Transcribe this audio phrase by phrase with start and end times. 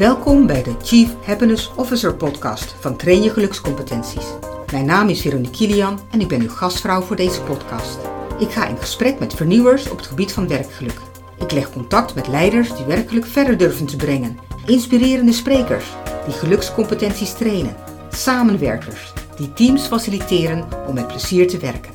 [0.00, 4.24] Welkom bij de Chief Happiness Officer podcast van Train Je Gelukscompetenties.
[4.72, 7.98] Mijn naam is Veronique Kilian en ik ben uw gastvrouw voor deze podcast.
[8.38, 11.00] Ik ga in gesprek met vernieuwers op het gebied van werkgeluk.
[11.38, 15.86] Ik leg contact met leiders die werkelijk verder durven te brengen, inspirerende sprekers
[16.24, 17.76] die gelukscompetenties trainen,
[18.10, 21.92] samenwerkers die teams faciliteren om met plezier te werken.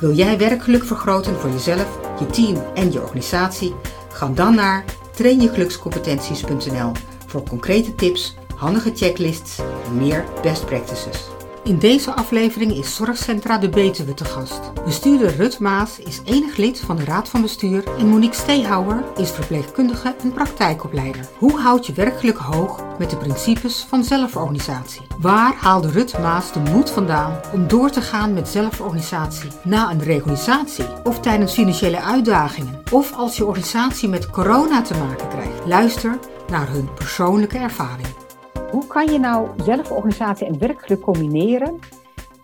[0.00, 3.74] Wil jij werkgeluk vergroten voor jezelf, je team en je organisatie?
[4.08, 6.92] Ga dan naar trainjegelukscompetenties.nl
[7.34, 11.18] voor concrete tips, handige checklists en meer best practices.
[11.64, 14.60] In deze aflevering is Zorgcentra de Betuwe te gast.
[14.84, 19.30] Bestuurder Rut Maas is enig lid van de Raad van Bestuur en Monique Steehouwer is
[19.30, 21.28] verpleegkundige en praktijkopleider.
[21.38, 25.02] Hoe houd je werkelijk hoog met de principes van zelforganisatie?
[25.18, 30.02] Waar haalde Rut Maas de moed vandaan om door te gaan met zelforganisatie na een
[30.02, 35.66] reorganisatie of tijdens financiële uitdagingen of als je organisatie met corona te maken krijgt?
[35.66, 38.08] Luister naar hun persoonlijke ervaring.
[38.70, 41.78] Hoe kan je nou zelforganisatie en werkgeluk combineren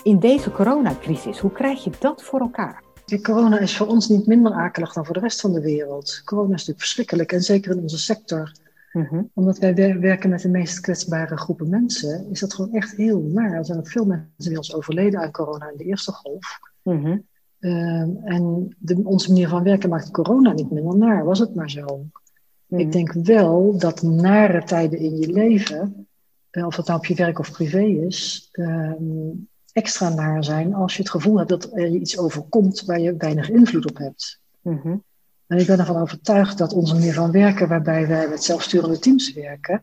[0.02, 1.38] in deze coronacrisis?
[1.38, 2.82] Hoe krijg je dat voor elkaar?
[3.04, 6.22] Die corona is voor ons niet minder akelig dan voor de rest van de wereld.
[6.24, 8.52] Corona is natuurlijk verschrikkelijk en zeker in onze sector.
[8.92, 9.22] Mhm.
[9.34, 13.52] Omdat wij werken met de meest kwetsbare groepen mensen, is dat gewoon echt heel naar.
[13.52, 16.58] Er zijn ook veel mensen die ons overleden aan corona in de eerste golf.
[16.82, 17.18] Mhm.
[17.60, 21.70] Ehm, en de, onze manier van werken maakt corona niet minder naar, was het maar
[21.70, 22.04] zo.
[22.70, 22.90] Ik mhm.
[22.90, 26.06] denk wel dat nare tijden in je leven
[26.50, 29.30] eh, of dat nou op je werk of privé is, ehm,
[29.72, 33.50] extra naar zijn als je het gevoel hebt dat er iets overkomt waar je weinig
[33.50, 34.40] invloed op hebt.
[34.60, 34.96] Mhm.
[35.46, 39.32] En ik ben ervan overtuigd dat onze manier van werken, waarbij wij met zelfsturende teams
[39.32, 39.82] werken,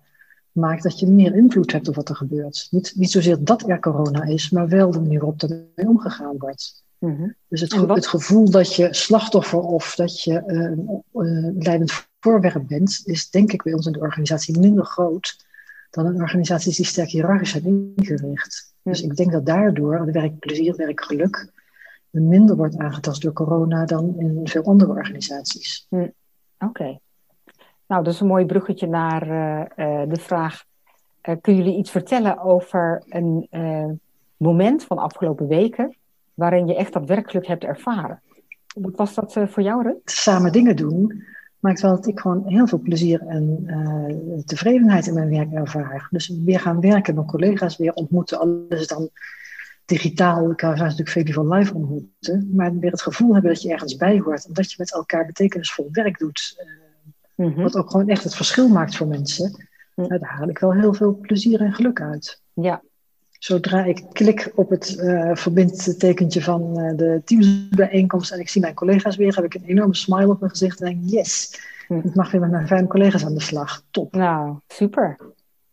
[0.51, 2.67] maakt dat je meer invloed hebt op wat er gebeurt.
[2.72, 6.83] Niet, niet zozeer dat er corona is, maar wel de manier waarop ermee omgegaan wordt.
[6.99, 7.29] Mhm.
[7.47, 13.01] Dus het, het, gevoel dat je slachtoffer of dat je een uh, leidend voorwerp bent,
[13.05, 15.45] is denk ik bij ons in de organisatie minder groot
[15.89, 18.75] dan een organisaties die sterk hiërarchisch zijn ingericht.
[18.81, 21.51] Dus ik denk dat daardoor het werkplezier, het werkgeluk
[22.09, 25.85] minder wordt aangetast door corona dan in veel andere organisaties.
[25.89, 26.07] Hm.
[26.59, 27.00] Oké.
[27.88, 30.63] Nou, dat is een mooi bruggetje naar uh, uh, de vraag:
[31.23, 33.47] uh, kunnen jullie iets vertellen over een
[34.38, 35.95] moment van de afgelopen weken
[36.33, 38.22] waarin je echt dat werkgeluk hebt ervaren?
[38.75, 40.01] Wat was dat voor jou, Rut?
[40.06, 41.23] Samen dingen doen
[41.67, 46.07] maakt wel dat ik gewoon heel veel plezier en uh, tevredenheid in mijn werk ervaar.
[46.11, 49.09] Dus weer gaan werken, mijn collega's weer ontmoeten, alles dan
[49.85, 50.51] digitaal.
[50.51, 53.95] Ik zou natuurlijk veel liever live ontmoeten, maar weer het gevoel hebben dat je ergens
[53.95, 56.66] bij hoort en dat je met elkaar betekenisvol werk doet.
[57.35, 59.51] Uh, Wat ook gewoon echt het verschil maakt voor mensen.
[59.51, 62.41] Mm daar haal ik wel heel veel plezier en geluk uit.
[62.53, 62.81] Ja,
[63.40, 68.74] zodra ik klik op het uh, verbindtekentje van uh, de teamsbijeenkomst en ik zie mijn
[68.74, 71.94] collega's weer, heb ik een enorme smile op mijn gezicht en denk, yes, hm.
[71.94, 73.81] ik mag weer met mijn fijne collega's aan de slag.
[73.92, 74.14] Top.
[74.14, 75.18] Nou, super.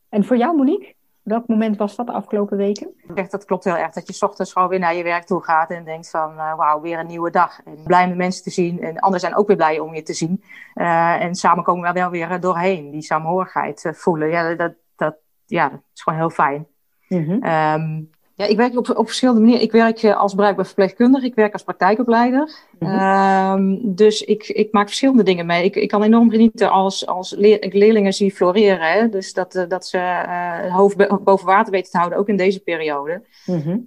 [0.09, 0.95] En voor jou, Monique?
[1.23, 2.89] Welk moment was dat de afgelopen weken?
[3.15, 3.93] Echt, dat klopt heel erg.
[3.93, 6.57] Dat je s ochtends gewoon weer naar je werk toe gaat en denkt van uh,
[6.57, 7.61] wauw, weer een nieuwe dag.
[7.65, 8.81] En blij met mensen te zien.
[8.81, 10.43] En anderen zijn ook weer blij om je te zien.
[10.75, 12.91] en samen komen we wel weer doorheen.
[12.91, 14.29] Die saamhorigheid voelen.
[14.29, 16.67] Ja dat, dat, ja, dat is gewoon heel fijn.
[17.15, 17.43] Mhm.
[17.43, 18.03] Ehm,
[18.37, 19.65] ja, ik werk op, op verschillende manieren.
[19.65, 22.51] Ik werk eh, als bruikbaar verpleegkundige, ik werk als praktijkopleider.
[22.79, 22.91] Mhm.
[22.91, 25.65] Ehm, dus ik, ik maak verschillende dingen mee.
[25.65, 28.93] Ik, ik kan enorm genieten als, als leer, ik leerlingen zie floreren.
[28.93, 29.09] Hè?
[29.09, 32.37] Dus dat, uh, dat ze uh, het hoofd boven water weten te houden, ook in
[32.37, 33.23] deze periode.
[33.47, 33.79] Mhm.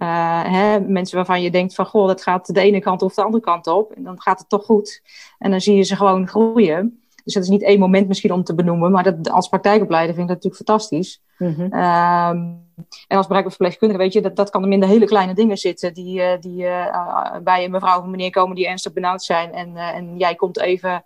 [0.52, 3.42] hè, mensen waarvan je denkt van, goh, dat gaat de ene kant of de andere
[3.42, 3.92] kant op.
[3.92, 5.02] En dan gaat het toch goed.
[5.38, 7.02] En dan zie je ze gewoon groeien.
[7.24, 10.30] Dus dat is niet één moment misschien om te benoemen, maar dat, als praktijkopleider vind
[10.30, 11.22] ik dat natuurlijk fantastisch.
[11.38, 12.66] Mm
[13.08, 15.94] en als verpleegkundige weet je, dat, dat kan hem in de hele kleine dingen zitten.
[15.94, 19.52] Die, uh, die uh, bij een mevrouw of een meneer komen die ernstig benauwd zijn.
[19.52, 21.04] En, en jij komt even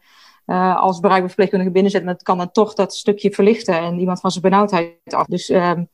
[0.77, 2.11] als verpleegkundige binnenzetten.
[2.11, 5.27] En dat kan dan toch dat stukje verlichten en iemand van zijn benauwdheid af.
[5.27, 5.85] Dus ehm,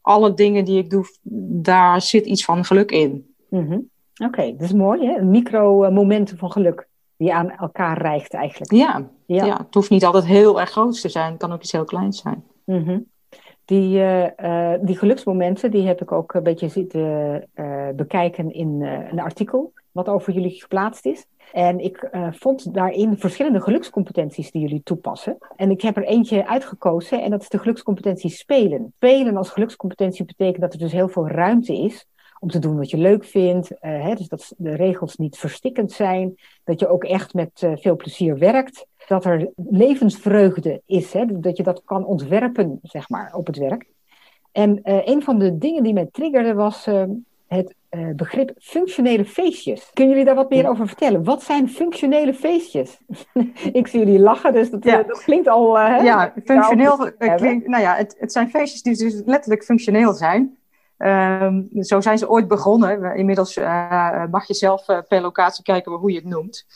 [0.00, 1.04] alle dingen die ik doe,
[1.62, 3.34] daar zit iets van geluk in.
[3.48, 3.88] Mm
[4.24, 5.22] Oké, dat is mooi hè?
[5.22, 8.72] Micro-momenten van geluk die aan elkaar reikt eigenlijk.
[8.72, 9.44] Ja, ja.
[9.44, 9.56] ja.
[9.56, 11.30] het hoeft niet altijd heel erg groot te zijn.
[11.30, 12.44] Het kan ook iets heel kleins zijn.
[12.64, 13.06] Mm
[13.70, 19.20] die, uh, die geluksmomenten die heb ik ook een beetje zitten uh, bekijken in een
[19.20, 21.26] artikel wat over jullie geplaatst is.
[21.52, 25.38] En ik vond daarin verschillende gelukscompetenties die jullie toepassen.
[25.56, 28.92] En ik heb er eentje uitgekozen en dat is de gelukscompetentie spelen.
[28.96, 32.06] Spelen als gelukscompetentie betekent dat er dus heel veel ruimte is
[32.40, 33.70] om te doen wat je leuk vindt.
[33.80, 36.38] Hè, dus dat de regels niet verstikkend zijn.
[36.64, 41.62] Dat je ook echt met veel plezier werkt dat er levensvreugde is, hè, dat je
[41.62, 43.86] dat kan ontwerpen, zeg maar, op het werk.
[44.52, 46.88] En uh, een van de dingen die mij triggerde was
[47.46, 47.74] het
[48.16, 49.90] begrip functionele feestjes.
[49.92, 51.24] Kunnen jullie daar wat meer over vertellen?
[51.24, 52.98] Wat zijn functionele feestjes?
[53.72, 55.02] ik zie jullie lachen, dus dat, ja.
[55.02, 55.78] dat klinkt al.
[55.78, 57.66] ja, functioneel klinkt.
[57.66, 60.58] Nou ja, het, het zijn feestjes die dus letterlijk functioneel zijn.
[61.02, 63.16] Um, zo zijn ze ooit begonnen.
[63.16, 66.66] Inmiddels uh, mag je zelf uh, per locatie kijken hoe je het noemt.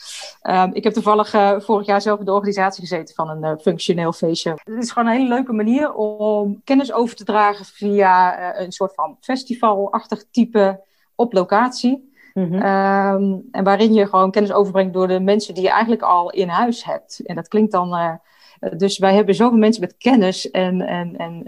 [0.43, 4.13] Um, ik heb toevallig uh, vorig jaar zelf in de organisatie gezeten van een functioneel
[4.13, 4.51] feestje.
[4.51, 8.95] Het is gewoon een hele leuke manier om kennis over te dragen via een soort
[8.95, 10.85] van festivalachtig type
[11.15, 12.13] op locatie.
[12.33, 12.55] Mm -hmm.
[12.55, 16.49] um, en waarin je gewoon kennis overbrengt door de mensen die je eigenlijk al in
[16.49, 17.21] huis hebt.
[17.25, 18.21] En dat klinkt dan.
[18.77, 21.43] dus wij hebben zoveel mensen met kennis en, en, en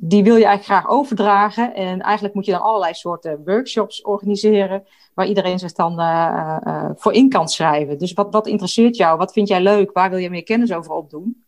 [0.00, 1.74] die wil je eigenlijk graag overdragen.
[1.74, 4.84] En eigenlijk moet je dan allerlei soorten workshops organiseren,
[5.14, 7.98] waar iedereen zich dan uh, uh, voor in kan schrijven.
[7.98, 9.18] Dus wat, wat interesseert jou?
[9.18, 9.92] Wat vind jij leuk?
[9.92, 11.44] Waar wil je meer kennis over opdoen?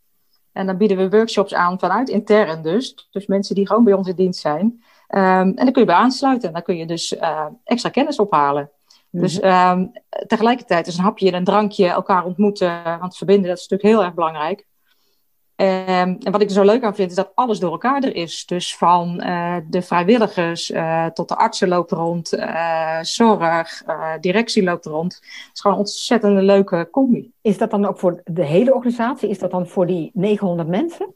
[0.52, 3.08] En dan bieden we workshops aan vanuit intern dus.
[3.11, 4.64] Dus mensen die gewoon bij ons in dienst zijn.
[4.64, 6.49] Um, en dan kun je bij aansluiten.
[6.49, 8.70] En dan kun je dus uh, extra kennis ophalen.
[9.11, 9.93] Mm Dus um,
[10.26, 12.99] tegelijkertijd is een hapje en een drankje elkaar ontmoeten.
[13.00, 14.69] Want verbinden, dat is natuurlijk heel erg belangrijk.
[15.60, 18.14] Um, en wat ik er zo leuk aan vind, is dat alles door elkaar er
[18.14, 18.46] is.
[18.46, 23.82] Dus van uh, de vrijwilligers uh, tot de artsen loopt rond, uh, zorg,
[24.20, 25.14] directie loopt rond.
[25.14, 27.32] Het is gewoon een ontzettend leuke combi.
[27.40, 29.28] Is dat dan ook voor de hele organisatie?
[29.28, 31.14] Is dat dan voor die 900 mensen?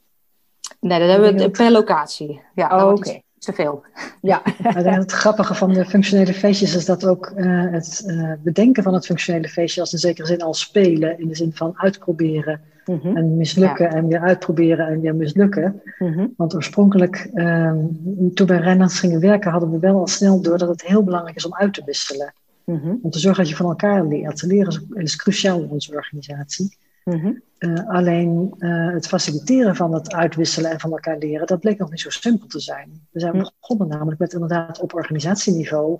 [0.79, 2.41] Nee, dat hebben we per locatie.
[2.55, 2.99] Ja, oh, oké.
[2.99, 3.24] Okay.
[3.37, 3.83] Te veel.
[4.21, 4.41] Ja.
[4.63, 8.03] het grappige van de functionele feestjes is dat ook het
[8.43, 11.73] bedenken van het functionele feestje als in zekere zin al spelen, in de zin van
[11.75, 13.17] uitproberen Mhm.
[13.17, 15.81] En mislukken en weer uitproberen en weer mislukken.
[15.99, 16.27] Mhm.
[16.37, 20.69] Want oorspronkelijk, um, toen wij Rijnlands gingen werken, hadden we wel al snel door dat
[20.69, 22.33] het heel belangrijk is om uit te wisselen.
[22.63, 22.93] Mhm.
[23.01, 24.41] Om te zorgen dat je van elkaar leert.
[24.41, 26.77] Leren is, cruciaal in onze organisatie.
[27.05, 31.89] Uh, alleen uh, het faciliteren van het uitwisselen en van elkaar leren, dat bleek nog
[31.89, 33.07] niet zo simpel te zijn.
[33.11, 35.97] We zijn begonnen namelijk met inderdaad op organisatieniveau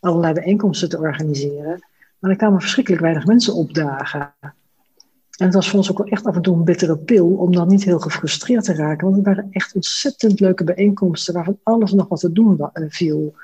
[0.00, 1.86] allerlei bijeenkomsten te organiseren.
[2.18, 4.34] Maar er kwamen verschrikkelijk weinig mensen opdagen.
[5.38, 7.52] En het was voor ons ook wel echt af en toe een bittere pil om
[7.52, 9.04] dan niet heel gefrustreerd te raken.
[9.04, 13.34] Want het waren echt ontzettend leuke bijeenkomsten waarvan alles nog wat te doen eh, viel.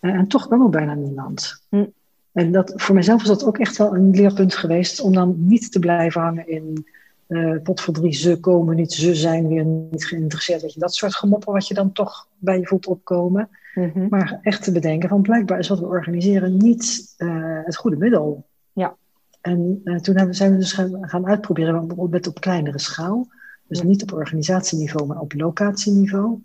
[0.00, 1.64] Eh, en toch kwam er bijna niemand.
[1.68, 1.84] Hm.
[2.32, 5.72] En dat, voor mezelf was dat ook echt wel een leerpunt geweest om dan niet
[5.72, 6.86] te blijven hangen in
[7.28, 10.60] uh, pot voor drie ze komen, niet ze zijn weer niet geïnteresseerd.
[10.60, 13.48] Dat je dat soort gemopper wat je dan toch bij je voelt opkomen.
[13.74, 14.06] Mhm.
[14.08, 18.44] Maar echt te bedenken van blijkbaar is wat we organiseren niet uh, het goede middel.
[18.72, 18.94] Ja.
[19.40, 23.28] En uh, toen hebben, zijn we dus gaan, gaan uitproberen met op kleinere schaal.
[23.66, 26.42] Dus niet op organisatieniveau, maar op locatieniveau.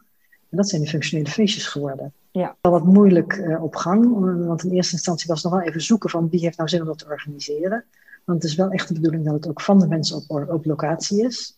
[0.49, 2.13] En dat zijn de functionele feestjes geworden.
[2.31, 2.55] Ja.
[2.61, 5.81] Wel wat moeilijk uh, op gang, want in eerste instantie was het nog wel even
[5.81, 7.85] zoeken van wie heeft nou zin om dat te organiseren.
[8.25, 10.65] Want het is wel echt de bedoeling dat het ook van de mensen op, op
[10.65, 11.57] locatie is.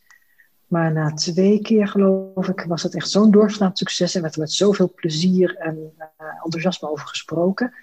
[0.68, 4.40] Maar na twee keer, geloof ik, was het echt zo'n doorslaand succes en werd er
[4.40, 6.06] met zoveel plezier en uh,
[6.44, 7.74] enthousiasme over gesproken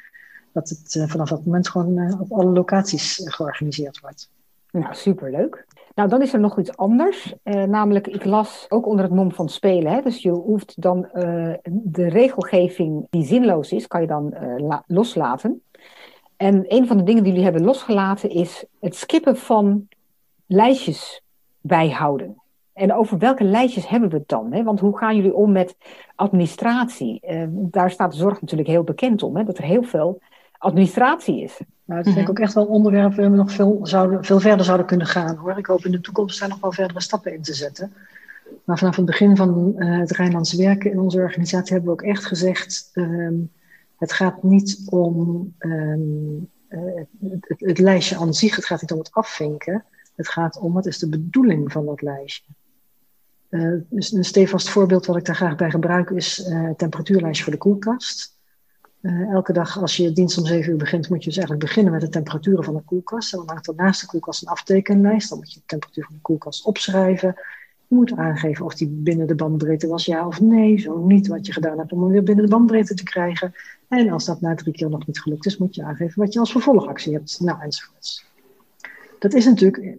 [0.52, 4.30] dat het uh, vanaf dat moment gewoon op alle locaties georganiseerd wordt.
[4.80, 5.66] Nou, superleuk.
[5.94, 7.34] Nou, dan is er nog iets anders.
[7.44, 9.92] namelijk, ik las ook onder het mom van spelen.
[9.92, 10.02] Hè?
[10.02, 11.08] Dus je hoeft dan
[11.64, 14.34] de regelgeving die zinloos is, kan je dan
[14.86, 15.62] loslaten.
[16.36, 19.88] En een van de dingen die jullie hebben losgelaten is het skippen van
[20.46, 21.22] lijstjes
[21.60, 22.42] bijhouden.
[22.72, 24.52] En over welke lijstjes hebben we het dan?
[24.52, 24.62] Hè?
[24.62, 25.76] Want hoe gaan jullie om met
[26.14, 27.20] administratie?
[27.50, 29.36] daar staat de zorg natuurlijk heel bekend om.
[29.36, 29.44] Hè?
[29.44, 30.20] Dat er heel veel
[30.58, 31.60] administratie is.
[31.86, 32.30] Nou, dat vind ik mhm.
[32.30, 35.36] ook echt wel een onderwerp waar we nog veel, zouden, veel verder zouden kunnen gaan.
[35.36, 35.58] Hoor.
[35.58, 37.92] Ik hoop in de toekomst daar nog wel verdere stappen in te zetten.
[38.64, 42.08] Maar vanaf het begin van uh, het Rijnlandse werken in onze organisatie hebben we ook
[42.08, 43.52] echt gezegd: um,
[43.96, 46.80] het gaat niet om um, uh,
[47.20, 49.84] het, het, lijstje aan zich, het gaat niet om het afvinken.
[50.16, 52.52] Het gaat om wat is de bedoeling van dat lijstje.
[53.50, 57.52] Uh, dus een stevast voorbeeld wat ik daar graag bij gebruik is het temperatuurlijstje voor
[57.52, 58.35] de koelkast.
[59.00, 61.92] Uh, elke dag als je dienst om 7 uur begint, moet je dus eigenlijk beginnen
[61.92, 63.32] met de temperaturen van de koelkast.
[63.32, 65.28] En dan hangt er naast de koelkast een aftekenlijst.
[65.28, 67.34] Dan moet je de temperatuur van de koelkast opschrijven.
[67.88, 70.78] Je moet aangeven of die binnen de bandbreedte was, ja of nee.
[70.78, 73.54] Zo niet wat je gedaan hebt om hem weer binnen de bandbreedte te krijgen.
[73.88, 76.38] En als dat na drie keer nog niet gelukt is, moet je aangeven wat je
[76.38, 77.40] als vervolgactie hebt.
[77.40, 78.24] Nou, enzovoorts.
[79.18, 79.96] Dat is natuurlijk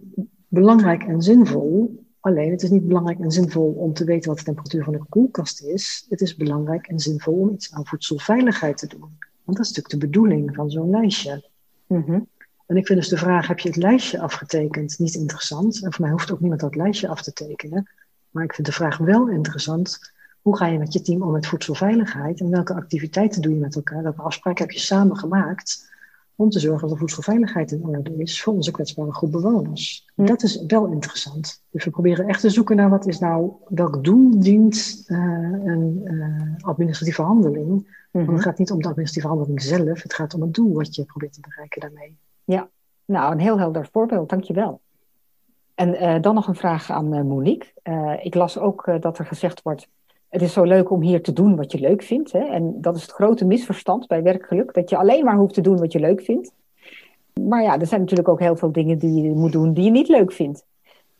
[0.48, 4.44] belangrijk en zinvol Alleen, het is niet belangrijk en zinvol om te weten wat de
[4.44, 6.06] temperatuur van een koelkast is.
[6.08, 9.18] Het is belangrijk en zinvol om iets aan voedselveiligheid te doen.
[9.44, 11.50] Want dat is natuurlijk de bedoeling van zo'n lijstje.
[11.86, 12.20] Mhm.
[12.66, 15.82] En ik vind dus de vraag, heb je het lijstje afgetekend, niet interessant.
[15.84, 17.90] En voor mij hoeft ook niemand dat lijstje af te tekenen.
[18.30, 20.12] Maar ik vind de vraag wel interessant.
[20.42, 22.40] Hoe ga je met je team om met voedselveiligheid?
[22.40, 24.02] En welke activiteiten doe je met elkaar?
[24.02, 25.90] Welke afspraken heb je samen gemaakt?
[26.38, 30.06] Om te zorgen dat de voedselveiligheid in orde is voor onze kwetsbare groep bewoners.
[30.14, 31.62] Dat is wel interessant.
[31.70, 35.18] Dus we proberen echt te zoeken naar wat is nou, welk doel dient uh,
[35.64, 40.34] een uh, administratieve handeling Want het gaat niet om de die verandering zelf, het gaat
[40.34, 42.16] om het doel wat je probeert te bereiken daarmee.
[42.44, 42.68] Ja,
[43.04, 44.80] nou, een heel helder voorbeeld, dankjewel.
[45.74, 47.72] En uh, dan nog een vraag aan Monique.
[48.22, 49.88] Ik las ook dat er gezegd wordt,
[50.28, 52.32] het is zo leuk om hier te doen wat je leuk vindt.
[52.32, 52.44] Hè?
[52.44, 55.78] En dat is het grote misverstand bij werkgeluk, dat je alleen maar hoeft te doen
[55.78, 56.52] wat je leuk vindt.
[57.40, 59.90] Maar ja, er zijn natuurlijk ook heel veel dingen die je moet doen die je
[59.90, 60.64] niet leuk vindt.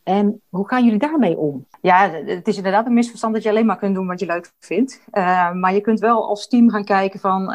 [0.09, 1.65] En hoe gaan jullie daarmee om?
[1.81, 4.51] Ja, het is inderdaad een misverstand dat je alleen maar kunt doen wat je leuk
[4.59, 5.01] vindt.
[5.13, 7.53] Uh, maar je kunt wel als team gaan kijken van,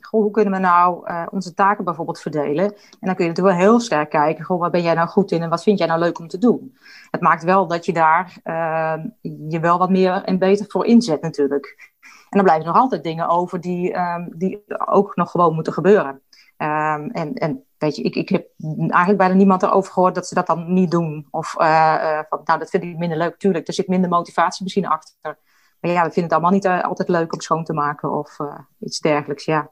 [0.00, 2.64] goh, hoe kunnen we nou uh, onze taken bijvoorbeeld verdelen?
[2.64, 5.30] En dan kun je natuurlijk wel heel sterk kijken, goh, waar ben jij nou goed
[5.30, 6.76] in en wat vind jij nou leuk om te doen?
[7.10, 9.06] Het maakt wel dat je daar ehm,
[9.48, 11.92] je wel wat meer en beter voor inzet natuurlijk.
[12.34, 16.20] En dan blijven nog altijd dingen over die, ehm, die ook nog gewoon moeten gebeuren.
[16.56, 18.46] Um, en, en weet je, ik, ik heb
[18.78, 21.26] eigenlijk bijna niemand erover gehoord dat ze dat dan niet doen.
[21.30, 23.38] Of uh, uh, van, nou, dat vind ik minder leuk.
[23.38, 25.38] Tuurlijk, er zit minder motivatie misschien achter.
[25.80, 28.36] Maar ja, we vinden het allemaal niet uh, altijd leuk om schoon te maken of
[28.78, 29.44] iets dergelijks.
[29.44, 29.70] Ja,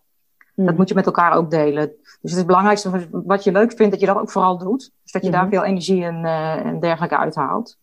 [0.55, 0.67] mm.
[0.67, 1.87] dat moet je met elkaar ook delen.
[2.21, 4.93] Dus het is belangrijkste wat je leuk vindt, dat je dat ook vooral doet.
[5.03, 5.43] Dus dat je mm -hmm.
[5.43, 6.25] daar veel energie en,
[6.65, 7.79] en dergelijke uithaalt.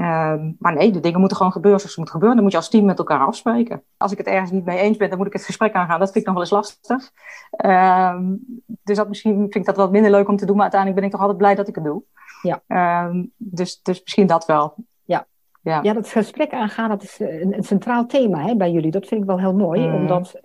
[0.00, 2.36] Um, maar nee, de dingen moeten gewoon gebeuren zoals ze moeten gebeuren.
[2.36, 3.82] Dan moet je als team met elkaar afspreken.
[3.96, 5.98] Als ik het ergens niet mee eens ben, dan moet ik het gesprek aangaan.
[5.98, 7.10] Dat vind ik nog wel eens lastig.
[7.64, 8.40] Um,
[8.82, 10.54] dus dat misschien vind ik dat wat minder leuk om te doen.
[10.54, 12.02] Maar uiteindelijk ben ik toch altijd blij dat ik het doe.
[12.42, 12.62] Ja.
[13.06, 14.74] Um, dus, dus misschien dat wel.
[15.04, 15.26] Ja.
[15.62, 15.80] Ja.
[15.82, 18.90] ja, dat gesprek aangaan, dat is een, een centraal thema hè, bij jullie.
[18.90, 19.94] Dat vind ik wel heel mooi, mm.
[19.94, 20.40] omdat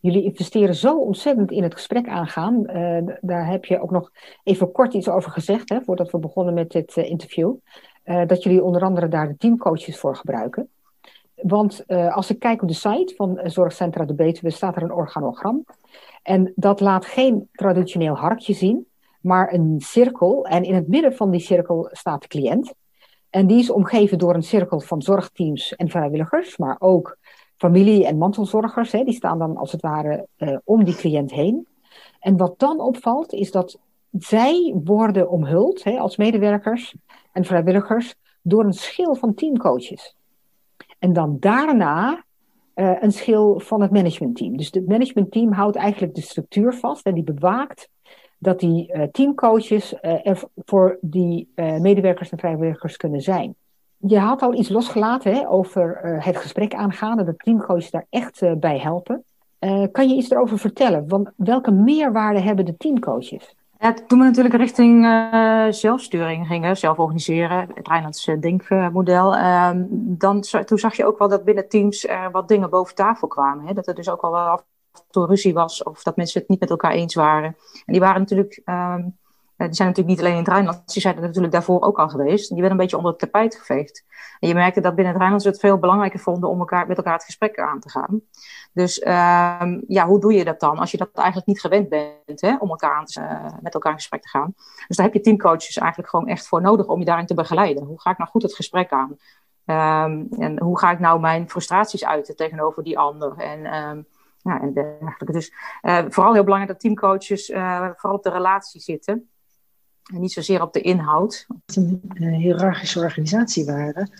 [0.00, 2.62] jullie investeren zo ontzettend in het gesprek aangaan.
[2.66, 4.10] Uh, daar heb je ook nog
[4.42, 7.54] even kort iets over gezegd, hè, voordat we begonnen met dit uh, interview.
[8.04, 10.68] Uh, dat jullie onder andere daar de teamcoaches voor gebruiken.
[11.34, 14.92] Want uh, als ik kijk op de site van Zorgcentra de Betuwe, staat er een
[14.92, 15.64] organogram.
[16.22, 18.86] En dat laat geen traditioneel harkje zien,
[19.20, 20.46] maar een cirkel.
[20.46, 22.74] En in het midden van die cirkel staat de cliënt.
[23.30, 27.18] En die is omgeven door een cirkel van zorgteams en vrijwilligers, maar ook
[27.56, 28.92] familie- en mantelzorgers.
[28.92, 30.26] Hè, die staan dan als het ware
[30.64, 31.66] om die cliënt heen.
[32.20, 33.78] En wat dan opvalt, is dat
[34.18, 36.94] zij worden omhuld hè, als medewerkers
[37.32, 40.16] en vrijwilligers door een schil van teamcoaches.
[40.98, 42.24] En dan daarna
[42.74, 44.56] uh, een schil van het managementteam.
[44.56, 47.88] Dus het managementteam houdt eigenlijk de structuur vast en die bewaakt
[48.38, 53.54] dat die uh, teamcoaches uh, er voor die medewerkers en vrijwilligers kunnen zijn.
[53.96, 58.58] Je had al iets losgelaten hè, over het gesprek aangaan en dat teamcoaches daar echt
[58.60, 59.24] bij helpen.
[59.92, 61.08] kan je iets erover vertellen?
[61.08, 63.54] Want welke meerwaarde hebben de teamcoaches?
[63.80, 70.78] Toen we natuurlijk richting uh, zelfsturing gingen, zelf organiseren, het Rijnlandse denkmodel, uh, dan, toen
[70.78, 73.66] zag je ook wel dat binnen teams er wat dingen boven tafel kwamen.
[73.66, 73.72] Hè?
[73.72, 76.60] Dat er dus ook wel af en toe ruzie was of dat mensen het niet
[76.60, 77.56] met elkaar eens waren.
[77.84, 79.18] En die waren natuurlijk, um,
[79.56, 82.08] die zijn natuurlijk niet alleen in het Rijnland, die zijn er natuurlijk daarvoor ook al
[82.08, 82.48] geweest.
[82.48, 84.04] Die werden een beetje onder het tapijt geveegd.
[84.40, 86.96] En je merkte dat binnen het Rijnland ze het veel belangrijker vonden om elkaar, met
[86.96, 88.20] elkaar het gesprek aan te gaan.
[88.72, 92.40] Dus um, ja, hoe doe je dat dan als je dat eigenlijk niet gewend bent
[92.40, 94.54] hè, om elkaar uh, met elkaar in gesprek te gaan?
[94.86, 97.84] Dus daar heb je teamcoaches eigenlijk gewoon echt voor nodig om je daarin te begeleiden.
[97.84, 99.16] Hoe ga ik nou goed het gesprek aan?
[99.64, 103.36] Um, en hoe ga ik nou mijn frustraties uiten tegenover die ander?
[103.36, 104.06] En, um,
[104.38, 105.32] ja, en dergelijke.
[105.32, 109.30] Dus uh, vooral heel belangrijk dat teamcoaches uh, vooral op de relatie zitten.
[110.12, 111.46] En niet zozeer op de inhoud.
[111.74, 114.10] Een hiërarchische organisatie waren,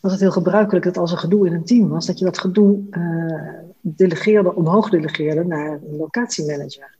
[0.00, 2.38] was het heel gebruikelijk dat als er gedoe in een team was, dat je dat
[2.38, 6.98] gedoe uh, delegeerde, omhoog delegeerde naar een locatiemanager.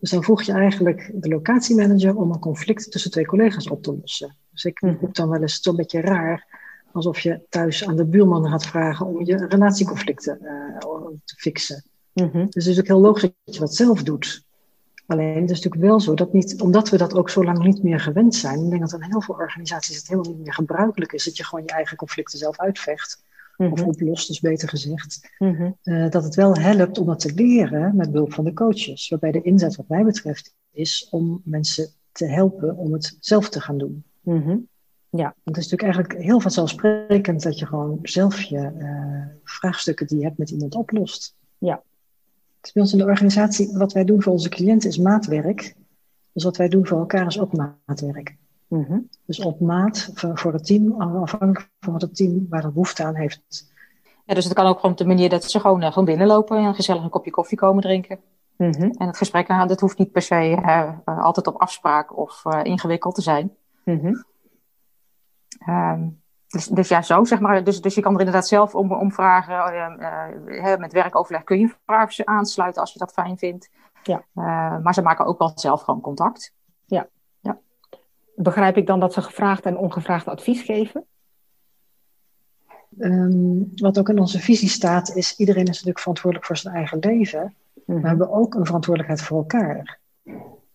[0.00, 3.96] Dus dan vroeg je eigenlijk de locatiemanager om een conflict tussen twee collega's op te
[4.00, 4.36] lossen.
[4.52, 5.08] Dus ik mm -hmm.
[5.12, 6.46] dan wel eens zo'n beetje raar,
[6.92, 10.78] alsof je thuis aan de buurman gaat vragen om je relatieconflicten uh,
[11.24, 11.84] te fixen.
[12.12, 12.46] Mm -hmm.
[12.50, 14.45] Dus het is ook heel logisch dat je dat zelf doet.
[15.06, 17.82] Alleen het is natuurlijk wel zo dat niet, omdat we dat ook zo lang niet
[17.82, 21.12] meer gewend zijn, ik denk dat in heel veel organisaties het helemaal niet meer gebruikelijk
[21.12, 23.24] is dat je gewoon je eigen conflicten zelf uitvecht.
[23.56, 23.72] Mm -hmm.
[23.72, 25.30] Of oplost, dus beter gezegd.
[25.38, 25.76] Mm -hmm.
[25.82, 29.08] uh, dat het wel helpt om dat te leren met behulp van de coaches.
[29.08, 33.60] Waarbij de inzet, wat mij betreft, is om mensen te helpen om het zelf te
[33.60, 34.04] gaan doen.
[34.20, 34.68] Mm -hmm.
[35.10, 35.34] Ja.
[35.44, 40.24] Het is natuurlijk eigenlijk heel vanzelfsprekend dat je gewoon zelf je uh, vraagstukken die je
[40.24, 41.34] hebt met iemand oplost.
[41.58, 41.82] Ja,
[42.66, 45.74] dus bij ons in de organisatie, wat wij doen voor onze cliënten is maatwerk.
[46.32, 48.36] Dus wat wij doen voor elkaar is ook maatwerk.
[48.68, 49.08] Mm -hmm.
[49.26, 53.14] Dus op maat voor, het team, afhankelijk van wat het team waar het behoefte aan
[53.14, 53.72] heeft.
[54.24, 56.56] Ja, dus het kan ook gewoon op de manier dat ze gewoon, uh, gewoon binnenlopen
[56.56, 58.18] en gezellig een kopje koffie komen drinken.
[58.56, 58.90] Mm -hmm.
[58.90, 63.14] En het gesprek, uh, dat hoeft niet per se uh, altijd op afspraak of ingewikkeld
[63.14, 63.52] te zijn.
[63.84, 64.24] Mm -hmm.
[65.74, 66.20] um,
[66.56, 67.64] dus, dus ja, zo zeg maar.
[67.64, 69.54] Dus, dus je kan er inderdaad zelf om, om vragen.
[69.98, 73.70] Uh, uh, met werkoverleg kun je vragen aansluiten als je dat fijn vindt.
[74.02, 74.24] Ja.
[74.34, 76.52] Uh, maar ze maken ook wel zelf gewoon contact.
[76.84, 77.08] Ja.
[77.40, 77.58] ja.
[78.34, 81.06] Begrijp ik dan dat ze gevraagd en ongevraagd advies geven?
[82.98, 86.98] ehm, wat ook in onze visie staat, is iedereen is natuurlijk verantwoordelijk voor zijn eigen
[86.98, 87.54] leven.
[87.84, 89.98] Maar we hebben ook een verantwoordelijkheid voor elkaar.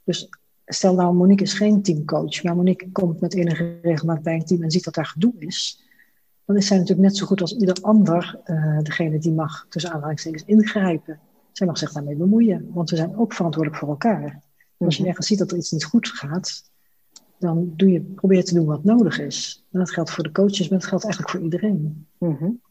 [0.04, 0.30] Dus
[0.74, 4.64] stel nou, Monique is geen teamcoach, maar Monique komt met enige regelmaat bij een team
[4.64, 5.84] en ziet dat daar gedoe is.
[6.46, 9.92] Dan is zij natuurlijk net zo goed als ieder ander uh, degene die mag tussen
[9.92, 11.20] aanhalingstekens ingrijpen.
[11.52, 14.42] Zij mag zich daarmee bemoeien, want we zijn ook verantwoordelijk voor elkaar.
[14.78, 15.10] Als je mhm.
[15.10, 16.64] ergens ziet dat er iets niet goed gaat,
[17.40, 19.66] dan doe je, probeer je te doen wat nodig is.
[19.72, 22.08] En dat geldt voor de coaches, maar dat geldt eigenlijk voor iedereen.
[22.18, 22.62] Mm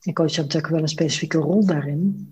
[0.00, 2.28] En coach heeft natuurlijk wel een specifieke rol daarin.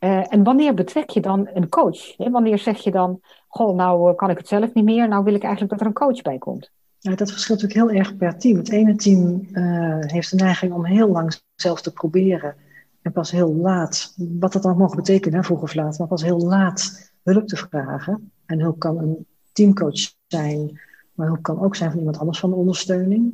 [0.00, 2.16] Uh, en wanneer betrek je dan een coach?
[2.16, 3.20] Wanneer zeg je dan,
[3.56, 5.86] goh, nou eh, kan ik het zelf niet meer, nou wil ik eigenlijk dat er
[5.86, 6.70] een coach bij komt?
[7.00, 8.56] Nou, dat verschilt natuurlijk heel erg per team.
[8.56, 12.54] Het ene team uh, heeft de neiging om heel lang zelf te proberen.
[13.02, 16.38] En pas heel laat, wat dat dan mogen betekenen, vroeg of laat, maar pas heel
[16.38, 18.32] laat hulp te vragen.
[18.46, 20.80] En hulp kan een teamcoach zijn,
[21.14, 23.32] maar hulp kan ook zijn van iemand anders van de ondersteuning.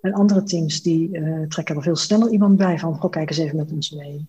[0.00, 3.38] En andere teams die uh, trekken er veel sneller iemand bij van, goh, kijk eens
[3.38, 4.28] even met ons mee.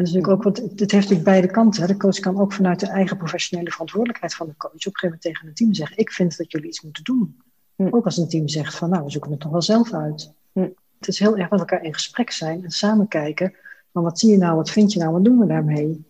[0.00, 1.82] En dat is natuurlijk ook, want het heeft natuurlijk beide kanten.
[1.82, 1.86] Hè.
[1.88, 5.08] De coach kan ook vanuit de eigen professionele verantwoordelijkheid van de coach op een gegeven
[5.08, 7.40] moment tegen een team zeggen, ik vind dat jullie iets moeten doen.
[7.76, 7.86] Hm.
[7.90, 10.32] Ook als een team zegt van, nou, we zoeken het toch wel zelf uit.
[10.52, 10.68] Hm.
[10.98, 13.54] Het is heel erg met elkaar in gesprek zijn en samen kijken,
[13.92, 16.08] van wat zie je nou, wat vind je nou, wat doen we daarmee?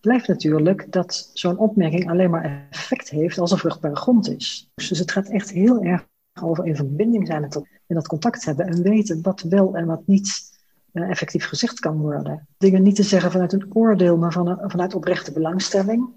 [0.00, 4.70] blijft natuurlijk dat zo'n opmerking alleen maar effect heeft als er vruchtbare grond is.
[4.74, 6.06] Dus het gaat echt heel erg
[6.42, 10.06] over in verbinding zijn met en dat contact hebben en weten wat wel en wat
[10.06, 10.57] niet
[11.02, 12.46] effectief gezegd kan worden.
[12.58, 16.08] Dingen niet te zeggen vanuit een oordeel, maar van, vanuit oprechte belangstelling.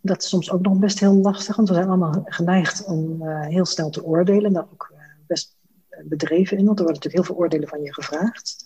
[0.00, 3.40] Dat is soms ook nog best heel lastig, want we zijn allemaal geneigd om uh,
[3.40, 4.44] heel snel te oordelen.
[4.44, 5.56] En daar ook uh, best
[6.04, 8.64] bedreven in, want er worden natuurlijk heel veel oordelen van je gevraagd.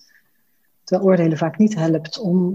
[0.85, 2.55] Terwijl oordelen vaak niet helpt om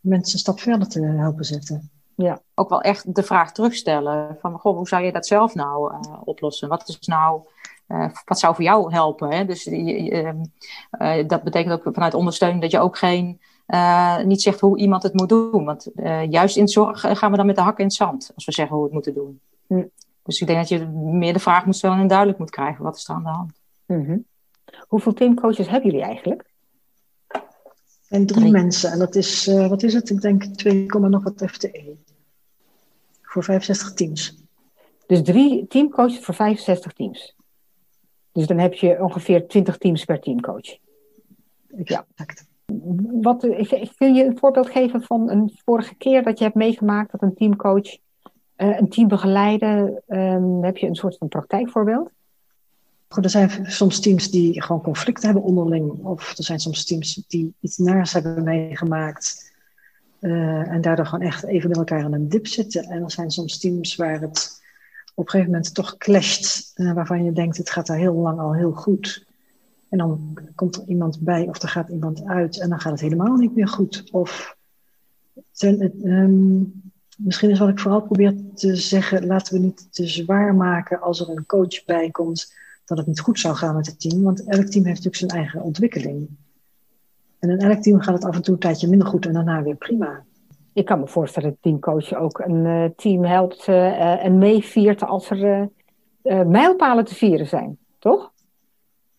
[0.00, 1.90] mensen een stap verder te helpen zetten.
[2.16, 5.92] Ja, ook wel echt de vraag terugstellen van, goh, hoe zou je dat zelf nou
[5.92, 6.68] uh, oplossen?
[6.68, 7.40] Wat is nou,
[7.88, 9.30] uh, wat zou voor jou helpen?
[9.30, 9.44] Hè?
[9.44, 10.32] Dus uh,
[11.26, 13.40] dat betekent ook vanuit ondersteuning dat je ook geen,
[14.24, 15.64] niet zegt hoe iemand het moet doen.
[15.64, 15.90] Want
[16.28, 18.76] juist in zorg gaan we dan met de hak in het zand als we zeggen
[18.76, 19.40] hoe we het moeten doen.
[19.66, 19.86] Hm.
[20.22, 22.96] Dus ik denk dat je meer de vraag moet stellen en duidelijk moet krijgen, wat
[22.96, 23.52] is er aan de hand?
[23.86, 24.24] Mm
[24.88, 26.52] Hoeveel teamcoaches hebben jullie eigenlijk?
[28.08, 28.90] En drie, mensen.
[28.90, 30.10] En dat is, uh, wat is het?
[30.10, 31.96] Ik denk 2, nog wat FTE.
[33.22, 34.42] Voor 65 teams.
[35.06, 37.34] Dus drie teamcoaches voor 65 teams.
[38.34, 40.78] Dus dan heb je ongeveer 20 teams per teamcoach.
[41.84, 42.06] Ja.
[43.20, 43.40] Wat,
[43.96, 47.34] kun je een voorbeeld geven van een vorige keer dat je hebt meegemaakt dat een
[47.34, 47.96] teamcoach
[48.56, 50.02] uh, een team begeleide?
[50.08, 52.10] Um, heb je een soort van praktijkvoorbeeld?
[53.08, 56.04] er zijn soms teams die gewoon conflicten hebben onderling.
[56.04, 59.52] Of er zijn soms teams die iets naars hebben meegemaakt.
[60.20, 62.84] Uh, en daardoor gewoon echt even met elkaar in een dip zitten.
[62.84, 64.62] En er zijn soms teams waar het
[65.14, 66.72] op een gegeven moment toch clasht.
[66.74, 69.26] Uh, waarvan je denkt, het gaat daar heel lang al heel goed.
[69.88, 73.00] En dan komt er iemand bij of er gaat iemand uit en dan gaat het
[73.00, 74.10] helemaal niet meer goed.
[74.10, 74.56] Of
[75.60, 76.82] um,
[77.16, 81.20] misschien is wat ik vooral probeer te zeggen, laten we niet te zwaar maken als
[81.20, 82.52] er een coach bij komt
[82.84, 84.22] dat het niet goed zou gaan met het team.
[84.22, 86.28] Want elk team heeft natuurlijk zijn eigen ontwikkeling.
[87.38, 89.62] En in elk team gaat het af en toe een tijdje minder goed en daarna
[89.62, 90.24] weer prima.
[90.74, 95.30] Ik kan me voorstellen dat teamcoach ook een uh, team helpt uh, en meeviert als
[95.30, 95.68] er
[96.22, 98.32] uh, mijlpalen te vieren zijn, toch?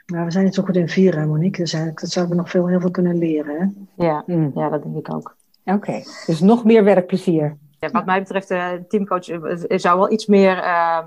[0.06, 1.62] Nou, we zijn niet zo goed in vieren, Monique.
[1.62, 3.60] Dus eigenlijk dat zouden we nog veel, heel veel kunnen leren.
[3.96, 4.06] Hè?
[4.06, 4.52] Ja, mm.
[4.56, 5.36] ja, dat denk ik ook.
[5.66, 7.58] Oké, dus nog meer werkplezier.
[7.80, 10.98] Ja, wat mij betreft, uh, teamcoach uh, zou wel iets meer uh,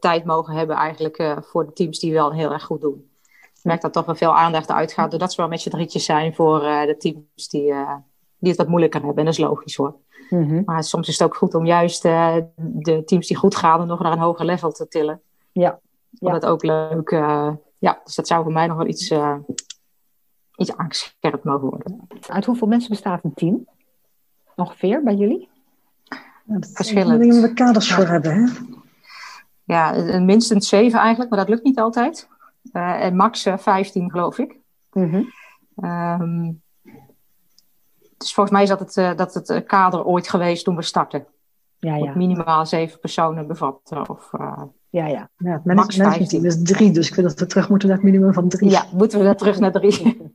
[0.00, 3.08] tijd mogen hebben eigenlijk voor de teams die wel heel erg goed doen.
[3.32, 6.34] Ik merk dat toch wel veel aandacht uitgaat, doordat ze wel met z'n drietjes zijn
[6.34, 7.74] voor de teams die,
[8.44, 9.18] die het wat moeilijker hebben.
[9.18, 9.94] En dat is logisch hoor.
[10.30, 10.62] Mm -hmm.
[10.64, 14.12] Maar soms is het ook goed om juist de teams die goed gaan nog naar
[14.12, 15.20] een hoger level te tillen.
[15.52, 15.78] Ja.
[16.10, 16.32] ja.
[16.32, 17.10] Dat ook leuk.
[17.78, 19.12] ja, dus dat zou voor mij nog wel iets,
[20.56, 22.06] iets aangescherpt mogen worden.
[22.28, 23.66] Uit hoeveel mensen bestaat een team?
[24.56, 25.48] Ongeveer bij jullie?
[26.44, 27.32] Ja, verschillend.
[27.32, 28.52] Daar we kaders voor hebben, hè?
[29.64, 32.28] Ja, minstens zeven eigenlijk, maar dat lukt niet altijd.
[32.72, 34.58] Uh, en max uh, 15, geloof ik.
[34.92, 35.32] Mm -hmm.
[36.20, 36.62] um,
[38.24, 40.82] dus volgens mij is dat het, uh, dat het eh, kader ooit geweest toen we
[40.82, 41.26] starten.
[41.78, 42.12] Ja, ja.
[42.14, 44.08] minimaal zeven personen bevatten.
[44.08, 44.30] Of,
[44.90, 45.30] ja, ja.
[45.36, 48.32] ja max 15 is drie, dus ik vind dat we terug moeten naar het minimum
[48.32, 48.70] van drie.
[48.70, 50.32] Ja, moeten we daar terug naar drie.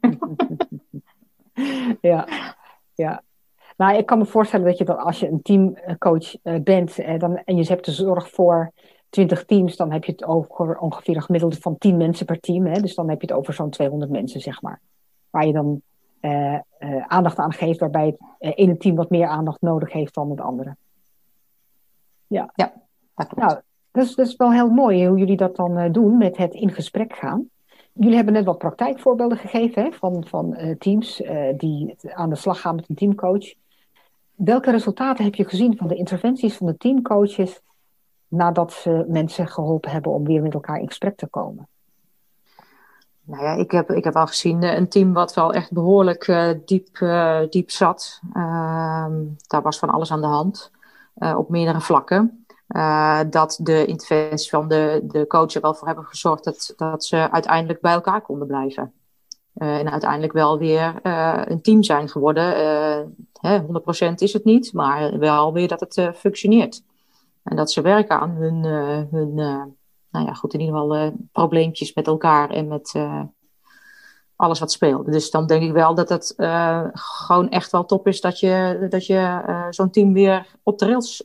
[2.02, 2.28] ja,
[2.94, 3.24] ja.
[3.78, 7.20] Nou, ik kan me voorstellen dat je dan als je een teamcoach uh, bent uh,
[7.20, 8.72] dan, en je hebt de zorg voor
[9.10, 12.66] 20 teams, dan heb je het over ongeveer een gemiddelde van 10 mensen per team.
[12.66, 12.82] Hè?
[12.82, 14.82] Dus dan heb je het over zo'n 200 mensen, zeg maar.
[15.30, 15.82] Waar je dan
[16.22, 16.60] uh,
[17.08, 20.76] aandacht aan geeft, waarbij het ene team wat meer aandacht nodig heeft dan het andere.
[22.28, 22.74] Ja, ja
[23.16, 23.48] dat klopt.
[23.48, 26.54] Nou, dat is, dat is wel heel mooi hoe jullie dat dan doen met het
[26.54, 27.50] in gesprek gaan.
[27.94, 31.22] Jullie hebben net wat praktijkvoorbeelden gegeven hè, van, van teams
[31.58, 33.54] die aan de slag gaan met een teamcoach.
[34.36, 37.62] Welke resultaten heb je gezien van de interventies van de teamcoaches
[38.28, 41.68] nadat ze mensen geholpen hebben om weer met elkaar in gesprek te komen?
[43.30, 46.50] Nou ja, ik heb, ik heb al gezien een team wat wel echt behoorlijk uh,
[46.66, 46.98] diep,
[47.50, 48.22] diep zat.
[48.34, 49.14] Ehm,
[49.48, 50.72] daar was van alles aan de hand
[51.36, 52.46] op meerdere vlakken.
[52.70, 57.06] Uh, dat de interventie van de, de coach er wel voor hebben gezorgd dat, dat
[57.06, 58.94] ze uiteindelijk bij elkaar konden blijven.
[59.56, 62.44] Uh, en uiteindelijk wel weer uh, een team zijn geworden.
[63.42, 66.84] Hè, 100% is het niet, maar wel weer dat het functioneert.
[67.44, 68.64] En dat ze werken aan hun,
[69.12, 69.76] hun
[70.12, 72.96] nou ja, goed, in ieder geval probleempjes met elkaar en met
[74.36, 75.12] alles wat speelt.
[75.12, 76.34] Dus dan denk ik wel dat het
[76.94, 81.24] gewoon echt wel top is dat je, dat je zo'n team weer op de rails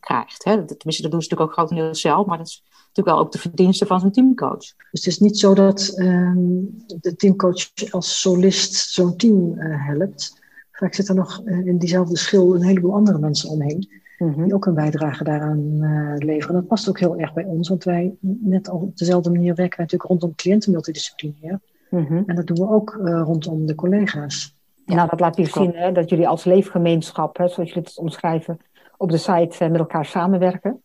[0.00, 0.44] krijgt.
[0.44, 0.52] Hè.
[0.52, 3.38] Tenminste, dat doen ze natuurlijk ook grotendeels zelf, maar dat is natuurlijk wel ook de
[3.38, 4.58] verdienste van zo'n teamcoach.
[4.58, 10.38] Dus het is niet zo dat um, de teamcoach als solist zo'n team helpt.
[10.72, 13.90] Vaak zit er nog in diezelfde schil een heleboel andere mensen omheen.
[14.20, 14.44] Mm-hmm.
[14.44, 16.54] Die ook een bijdrage daaraan uh, leveren.
[16.54, 19.76] Dat past ook heel erg bij ons, want wij net al op dezelfde manier werken
[19.76, 21.60] wij natuurlijk rondom cliënten multidisciplinair.
[21.90, 22.22] Mm-hmm.
[22.26, 24.54] En dat doen we ook rondom de collega's.
[24.84, 27.98] Ja, nou, dat laat weer zien hè, dat jullie als leefgemeenschap, hè, zoals jullie het
[27.98, 28.58] omschrijven,
[28.96, 30.82] op de site eh, met elkaar samenwerken.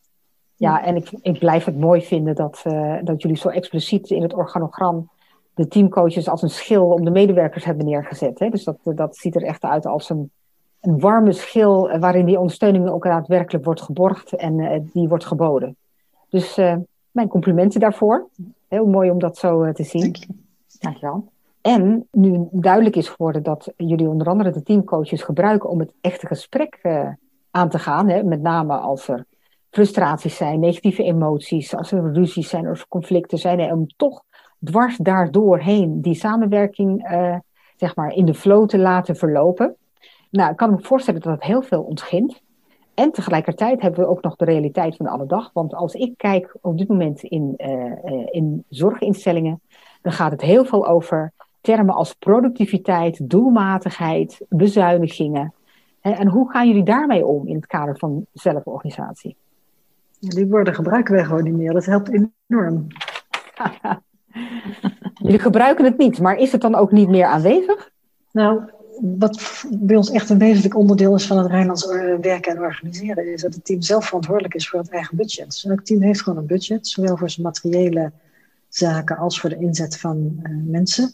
[0.54, 2.62] Ja, en ik, ik blijf het mooi vinden dat,
[3.02, 5.10] dat jullie zo expliciet in het organogram
[5.54, 8.38] de teamcoaches als een schil om de medewerkers hebben neergezet.
[8.38, 8.48] Hè?
[8.48, 10.30] Dus dat, dat ziet er echt uit als een,
[10.80, 15.26] een warme schil eh, waarin die ondersteuning ook daadwerkelijk wordt geborgd en uh, die wordt
[15.26, 15.76] geboden.
[16.28, 16.76] Dus uh,
[17.10, 18.28] mijn complimenten daarvoor.
[18.68, 20.00] Heel mooi om dat zo te zien.
[20.00, 20.26] Dank je.
[20.78, 21.28] Dankjewel.
[21.60, 26.26] En nu duidelijk is geworden dat jullie onder andere de teamcoaches gebruiken om het echte
[26.26, 26.80] gesprek
[27.50, 28.08] aan te gaan.
[28.08, 28.22] Hè?
[28.22, 29.24] Met name als er
[29.70, 33.58] frustraties zijn, negatieve emoties, als er ruzies zijn, er conflicten zijn.
[33.60, 33.72] Hè?
[33.72, 34.22] Om toch
[34.64, 37.36] dwars daardoorheen die samenwerking uh,
[37.76, 39.76] zeg maar in de flow te laten verlopen.
[40.36, 42.42] Nou, ik kan me voorstellen dat dat heel veel ontgint.
[42.94, 45.50] En tegelijkertijd hebben we ook nog de realiteit van de alle dag.
[45.52, 49.60] Want als ik kijk op dit moment in, uh, in zorginstellingen,
[50.02, 55.54] dan gaat het heel veel over termen als productiviteit, doelmatigheid, bezuinigingen.
[56.00, 59.36] En hoe gaan jullie daarmee om in het kader van zelforganisatie?
[60.18, 61.72] Die woorden gebruiken wij gewoon niet meer.
[61.72, 62.10] Dat helpt
[62.48, 62.86] enorm.
[65.26, 67.90] jullie gebruiken het niet, maar is het dan ook niet meer aanwezig?
[68.32, 68.62] Nou,
[69.00, 71.86] wat bij ons echt een wezenlijk onderdeel is van het Rijnlands
[72.20, 75.44] werken en organiseren, is dat het team zelf verantwoordelijk is voor het eigen budget.
[75.44, 78.12] Dus elk team heeft gewoon een budget, zowel voor zijn materiële
[78.68, 81.12] zaken als voor de inzet van uh, mensen.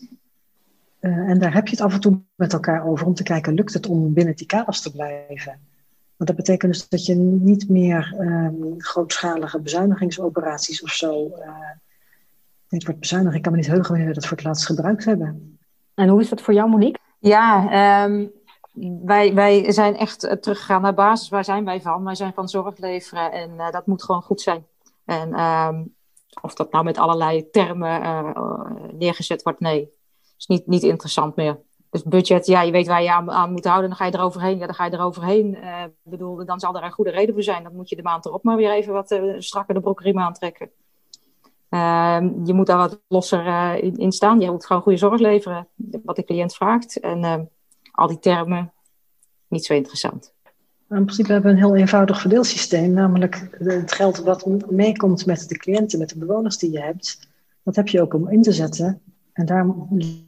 [1.01, 3.55] Uh, en daar heb je het af en toe met elkaar over om te kijken,
[3.55, 5.61] lukt het om binnen die kaders te blijven?
[6.17, 11.31] Want dat betekent dus dat je niet meer um, grootschalige bezuinigingsoperaties of zo.
[12.69, 13.37] Het wordt bezuinigd.
[13.37, 15.59] Ik kan me niet heugen wanneer we dat voor het laatst gebruikt hebben.
[15.95, 17.02] En hoe is dat voor jou, Monique?
[17.23, 18.33] Ja, um,
[19.05, 21.29] wij, wij zijn echt uh, teruggegaan naar basis.
[21.29, 22.05] Waar zijn wij van?
[22.05, 24.67] Wij zijn van zorg leveren en uh, dat moet gewoon goed zijn.
[25.05, 25.95] En um,
[26.41, 28.31] of dat nou met allerlei termen uh,
[28.93, 29.93] neergezet wordt, nee
[30.39, 31.61] is niet, niet interessant meer.
[31.91, 34.59] Dus budget, ja, je weet waar je aan, moet houden, dan ga je eroverheen.
[34.59, 35.55] Ja, dan ga je eroverheen.
[35.55, 37.63] Uh, bedoel, dan zal er een goede reden voor zijn.
[37.63, 40.71] Dan moet je de maand erop maar weer even wat strakker de broekriem aantrekken.
[41.75, 44.41] Uh, je moet daar wat losser uh, in, in, staan.
[44.41, 45.69] Je moet gewoon goede zorg leveren,
[46.05, 47.01] wat de cliënt vraagt.
[47.01, 47.45] En ehm,
[47.91, 48.73] al die termen,
[49.49, 50.33] niet zo interessant.
[50.89, 52.93] In principe hebben we een heel eenvoudig verdeelsysteem.
[52.93, 57.29] Namelijk het geld wat meekomt met de cliënten, met de bewoners die je hebt.
[57.63, 59.67] Dat heb je ook om in te zetten en daar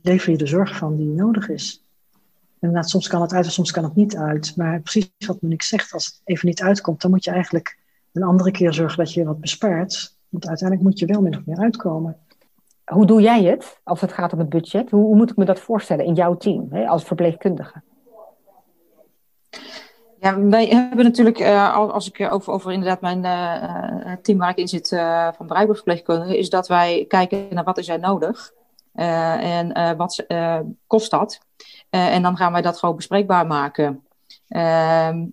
[0.03, 1.85] lever je de zorg van die nodig is.
[2.61, 4.57] Inderdaad, soms kan het uit en soms kan het niet uit.
[4.57, 7.79] Maar precies wat Monique zegt, als het even niet uitkomt, dan moet je eigenlijk
[8.13, 10.14] een andere keer zorgen dat je wat bespaart.
[10.35, 12.17] Want uiteindelijk moet je wel min of meer uitkomen.
[12.85, 14.91] Hoe doe jij het als het gaat om het budget?
[14.91, 17.83] Hoe, hoe moet ik me dat voorstellen in jouw team hè, als verpleegkundige?
[20.21, 24.57] Ja, wij hebben natuurlijk, uh, als ik over, over inderdaad mijn uh, team waar ik
[24.57, 28.53] in zit uh, van bereikbaar verpleegkundigen, is dat wij kijken naar wat is er nodig.
[28.95, 31.39] Uh, en uh, wat uh, kost dat?
[31.91, 34.05] en dan gaan wij dat gewoon bespreekbaar maken.
[34.49, 35.27] Ehm,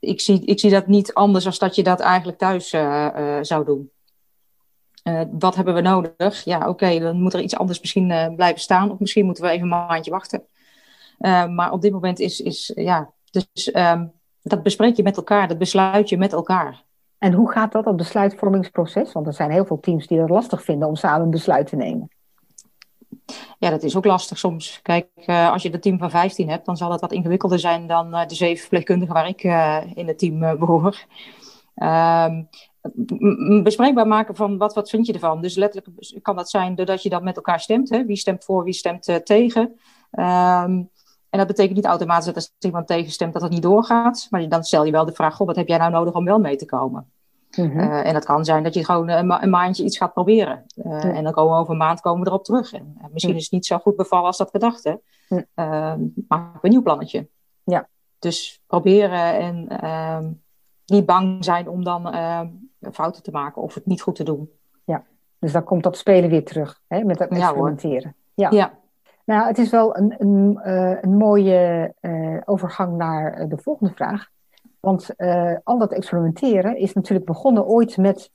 [0.00, 2.68] ik, zie, ik zie dat niet anders dan dat je dat eigenlijk thuis
[3.40, 3.90] zou doen.
[5.30, 6.44] Wat hebben we nodig?
[6.44, 8.90] Ja, oké, dan moet er iets anders misschien blijven staan.
[8.90, 10.42] Of misschien moeten we even een maandje wachten.
[11.54, 15.58] maar op dit moment is, is ja, dus um, dat bespreek je met elkaar, dat
[15.58, 16.84] besluit je met elkaar.
[17.18, 19.12] En hoe gaat dat, dat besluitvormingsproces?
[19.12, 21.76] Want er zijn heel veel teams die het lastig vinden om samen een besluit te
[21.76, 22.08] nemen.
[23.58, 24.80] Ja, dat is ook lastig soms.
[24.82, 28.10] Kijk, als je een team van 15 hebt, dan zal het wat ingewikkelder zijn dan
[28.10, 29.42] de zeven verpleegkundigen waar ik
[29.94, 31.04] in het team behoor.
[31.74, 32.48] Um,
[33.62, 35.40] bespreekbaar maken van wat, wat vind je ervan.
[35.40, 37.90] Dus letterlijk kan dat zijn doordat je dat met elkaar stemt.
[37.90, 38.04] Hè?
[38.04, 39.62] Wie stemt voor, wie stemt uh, tegen.
[40.12, 40.90] Um,
[41.30, 44.26] en dat betekent niet automatisch dat als iemand tegenstemt dat het niet doorgaat.
[44.30, 46.38] Maar dan stel je wel de vraag, goh, wat heb jij nou nodig om wel
[46.38, 47.10] mee te komen?
[47.56, 50.64] Mm en dat kan zijn dat je gewoon een, een maandje iets gaat proberen.
[50.74, 52.72] Uh, En dan komen we over een maand komen we erop terug.
[52.72, 55.00] En, misschien is het niet zo goed bevallen als dat we dachten.
[55.28, 55.94] Uh,
[56.28, 57.28] maak een nieuw plannetje.
[57.64, 57.88] Ja.
[58.18, 60.30] Dus proberen en ehm,
[60.86, 62.48] niet bang zijn om dan ehm,
[62.92, 64.50] fouten te maken of het niet goed te doen.
[64.84, 65.04] Ja,
[65.38, 68.14] dus dan komt dat spelen weer terug hè, met dat experimenteren.
[68.34, 68.78] Ja, ja.
[69.24, 74.28] Nou, het is wel een, een, uh, een mooie uh, overgang naar de volgende vraag.
[74.80, 75.14] Want
[75.64, 78.30] al dat experimenteren is natuurlijk begonnen ooit met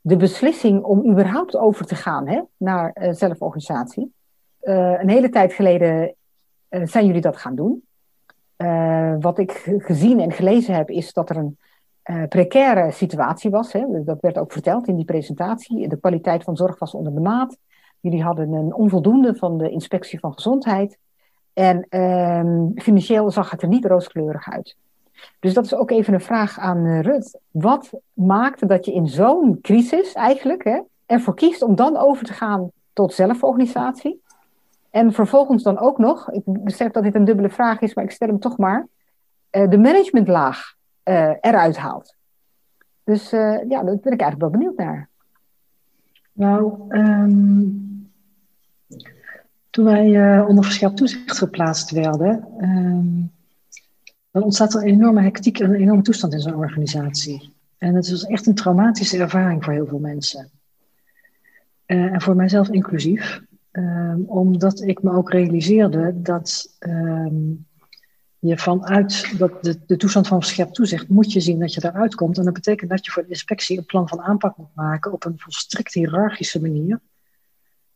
[0.00, 4.12] de beslissing om überhaupt over te gaan hè, naar zelforganisatie.
[4.60, 6.14] een hele tijd geleden
[6.68, 7.82] zijn jullie dat gaan doen.
[9.20, 11.58] wat ik gezien en gelezen heb, is dat er een
[12.28, 13.72] precaire situatie was.
[13.72, 14.04] Hè.
[14.04, 15.88] Dat werd ook verteld in die presentatie.
[15.88, 17.56] De kwaliteit van zorg was onder de maat.
[18.00, 20.98] Jullie hadden een onvoldoende van de inspectie van gezondheid.
[21.52, 24.76] En ehm, financieel zag het er niet rooskleurig uit.
[25.40, 27.38] Dus dat is ook even een vraag aan uh, Rut.
[27.50, 32.32] Wat maakte dat je in zo'n crisis eigenlijk hè, ervoor kiest om dan over te
[32.32, 34.22] gaan tot zelforganisatie?
[34.90, 38.10] En vervolgens dan ook nog, ik besef dat dit een dubbele vraag is, maar ik
[38.10, 38.86] stel hem toch maar,
[39.50, 42.14] uh, de managementlaag uh, eruit haalt.
[43.04, 45.08] Dus ja, daar ben ik eigenlijk wel benieuwd naar.
[46.32, 48.10] Nou, um,
[49.70, 53.32] toen wij uh, onder verscherpt toezicht geplaatst werden, um,
[54.30, 57.52] dan ontstaat er een enorme hectiek en een enorme toestand in zo'n organisatie.
[57.78, 60.50] En het was echt een traumatische ervaring voor heel veel mensen.
[61.86, 66.76] En voor mijzelf inclusief, um, omdat ik me ook realiseerde dat
[68.48, 72.14] je vanuit dat de, de toestand van verscherpt toezicht moet je zien dat je daaruit
[72.14, 72.38] komt.
[72.38, 75.24] En dat betekent dat je voor de inspectie een plan van aanpak moet maken op
[75.24, 77.00] een volstrekt hiërarchische manier.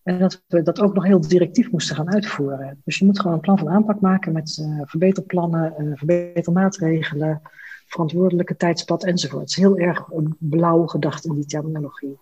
[0.03, 2.81] En dat we dat ook nog heel directief moesten gaan uitvoeren.
[2.85, 7.43] Dus je moet gewoon een plan van aanpak maken met uh, verbeterplannen, uh, verbetermaatregelen,
[7.87, 9.41] verantwoordelijke tijdspad enzovoort.
[9.41, 10.09] Het is heel erg
[10.39, 12.19] blauw gedacht in die terminologie.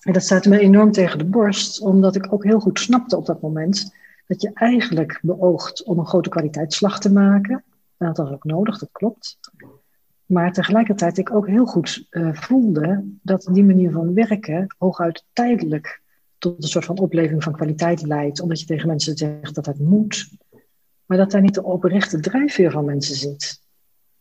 [0.00, 3.26] En dat staat me enorm tegen de borst, omdat ik ook heel goed snapte op
[3.26, 3.92] dat moment
[4.32, 7.64] dat je eigenlijk beoogt om een grote kwaliteitsslag te maken.
[7.96, 9.38] En dat was ook nodig, dat klopt.
[10.26, 16.00] Maar tegelijkertijd ik ook heel goed uh, voelde dat die manier van werken hooguit tijdelijk
[16.38, 19.78] tot een soort van opleving van kwaliteit leidt, omdat je tegen mensen zegt dat het
[19.78, 20.30] moet,
[21.06, 23.60] maar dat daar niet de oprechte drijfveer van mensen zit.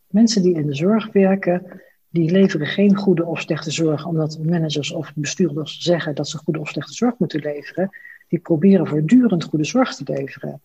[0.08, 4.92] Mensen die in de zorg werken, die leveren geen goede of slechte zorg omdat managers
[4.92, 7.90] of bestuurders zeggen dat ze goede of slechte zorg moeten leveren.
[8.32, 10.62] Die proberen voortdurend goede zorg te leveren.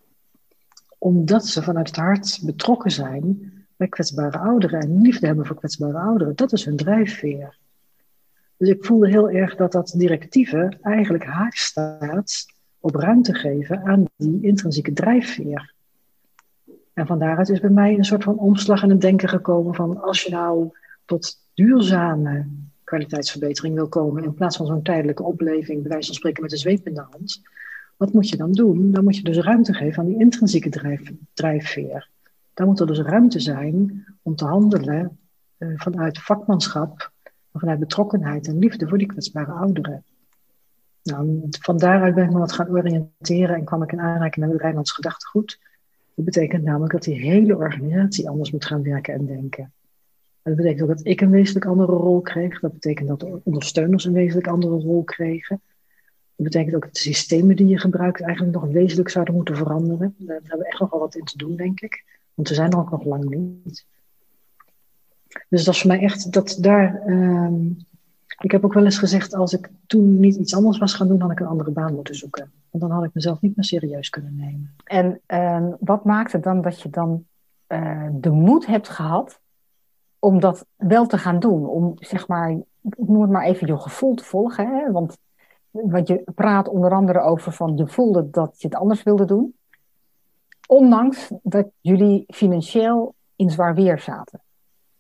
[0.99, 5.99] Omdat ze vanuit het hart betrokken zijn bij kwetsbare ouderen en liefde hebben voor kwetsbare
[5.99, 6.37] ouderen.
[6.37, 7.59] Dat is hun drijfveer.
[8.57, 12.47] Dus ik voelde heel erg dat dat directieve eigenlijk haak staat
[12.81, 15.73] op ruimte geven aan die intrinsieke drijfveer.
[16.93, 20.03] En van daaruit is bij mij een soort van omslag in het denken gekomen van
[20.03, 20.71] als je nou
[21.05, 22.47] tot duurzame
[22.87, 26.57] kwaliteitsverbetering wil komen in plaats van zo'n tijdelijke opleving, bij wijze van spreken met de
[26.57, 27.43] zweep in de hand,
[27.97, 28.93] wat moet je dan doen?
[28.93, 32.09] Dan moet je dus ruimte geven aan die intrinsieke drijf, drijfveer.
[32.55, 35.19] Dan moet er dus ruimte zijn om te handelen
[35.59, 37.15] uh, vanuit vakmanschap
[37.59, 40.05] vanuit betrokkenheid en liefde voor die kwetsbare ouderen.
[41.03, 44.55] Nou, van daaruit ben ik me wat gaan oriënteren en kwam ik in aanraking met
[44.55, 45.59] het Rijnlands gedachtegoed.
[46.15, 49.73] Dat betekent namelijk dat die hele organisatie anders moet gaan werken en denken.
[50.47, 52.61] Dat betekent ook dat ik een wezenlijk andere rol kreeg.
[52.61, 55.61] Dat betekent dat de ondersteuners een wezenlijk andere rol kregen.
[56.37, 60.15] Dat betekent ook dat de systemen die je gebruikt eigenlijk nog wezenlijk zouden moeten veranderen.
[60.19, 62.05] Daar hebben we echt nog wel wat in te doen, denk ik.
[62.35, 63.85] Want we zijn er ook nog lang niet.
[65.49, 67.03] Dus dat is voor mij echt dat daar.
[67.07, 67.77] Um,
[68.39, 71.21] ik heb ook wel eens gezegd, als ik toen niet iets anders was gaan doen,
[71.21, 72.53] had ik een andere baan moeten zoeken.
[72.71, 74.75] Want dan had ik mezelf niet meer serieus kunnen nemen.
[74.85, 77.25] En uh, wat maakte dan dat je dan
[77.69, 79.41] uh, de moed hebt gehad
[80.19, 81.67] om dat wel te gaan doen?
[81.67, 82.51] Om zeg maar,
[82.83, 84.67] ik noem het maar even je gevoel te volgen.
[84.67, 84.93] Hè?
[84.93, 85.19] Want,
[85.71, 89.55] want je praat onder andere over van je voelde dat je het anders wilde doen.
[90.67, 94.41] Ondanks dat jullie financieel in zwaar weer zaten.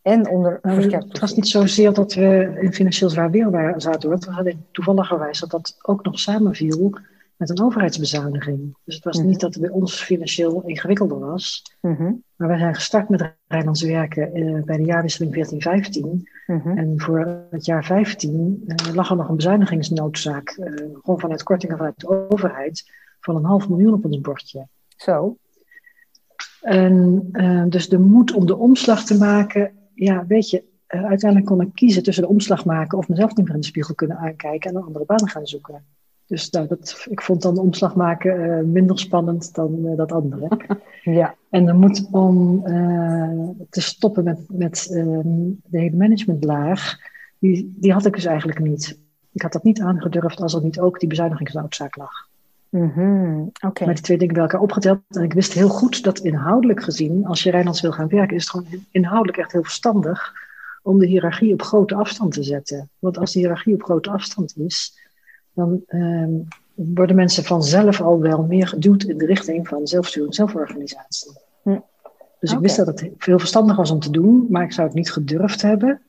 [0.02, 4.08] En onder nou, Het was niet zozeer dat we in financieel zwaar weer zaten.
[4.08, 4.18] Hoor.
[4.18, 6.92] We hadden toevalligerwijs dat dat ook nog samenviel
[7.36, 8.76] met een overheidsbezuiniging.
[8.84, 9.38] Dus het was niet mhm.
[9.38, 11.62] dat het bij ons financieel ingewikkelder was.
[11.80, 12.12] Mhm.
[12.36, 16.28] Maar wij zijn gestart met Rijnlands werken eh, bij de jaarwisseling 14-15.
[16.46, 16.78] Mhm.
[16.78, 20.48] En voor het jaar 15 eh, lag er nog een bezuinigingsnoodzaak.
[20.48, 22.90] Eh, gewoon vanuit kortingen vanuit de overheid.
[23.20, 24.66] Van een half miljoen op ons bordje.
[24.96, 25.36] Zo.
[26.60, 31.50] En uh, dus de moed om de omslag te maken ja, weet je, uh, uiteindelijk
[31.50, 34.16] kon ik kiezen tussen de omslag maken of mezelf niet meer in de spiegel kunnen
[34.16, 35.84] aankijken en een andere baan gaan zoeken.
[36.26, 40.12] Dus nou, dat, ik vond dan de omslag maken uh, minder spannend dan uh, dat
[40.12, 40.48] andere.
[41.02, 41.34] ja.
[41.50, 42.62] En dan moet om
[43.70, 46.98] te stoppen met, met ehm, de hele managementlaag,
[47.38, 48.98] die, die had ik dus eigenlijk niet.
[49.32, 52.28] Ik had dat niet aangedurfd als er niet ook die bezuinigingsnoodzaak lag.
[52.68, 53.86] Mm okay.
[53.86, 55.00] Met die twee dingen bij elkaar opgeteld.
[55.08, 58.42] En ik wist heel goed dat inhoudelijk gezien, als je Rijnlands wil gaan werken, is
[58.42, 60.32] het gewoon inhoudelijk echt heel verstandig
[60.82, 62.88] om de hiërarchie op grote afstand te zetten.
[62.98, 65.05] Want als de hiërarchie op grote afstand is,
[65.56, 66.32] dan ehm,
[66.74, 71.32] worden mensen vanzelf al wel meer geduwd in de richting van zelfsturing, zelforganisatie.
[71.62, 71.78] Hm.
[72.40, 74.96] Dus ik wist dat het veel verstandig was om te doen, maar ik zou het
[74.96, 76.00] niet gedurfd hebben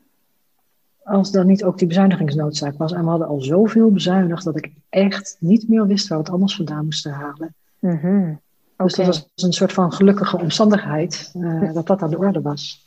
[1.08, 2.94] als dan niet ook die bezuinigingsnoodzaak was.
[2.94, 6.34] En we hadden al zoveel bezuinigd dat ik echt niet meer wist waar we het
[6.34, 7.56] anders vandaan moesten halen.
[7.80, 8.40] Mm
[8.78, 12.86] Dus dat was een soort van gelukkige omstandigheid uh, dat dat aan de orde was.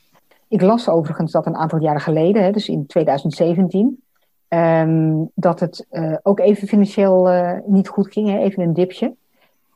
[0.49, 4.03] Ik las overigens dat een aantal jaren geleden, hè, dus in 2017,
[4.55, 9.15] um, dat het uh, ook even financieel uh, niet goed ging, hè, even een dipje.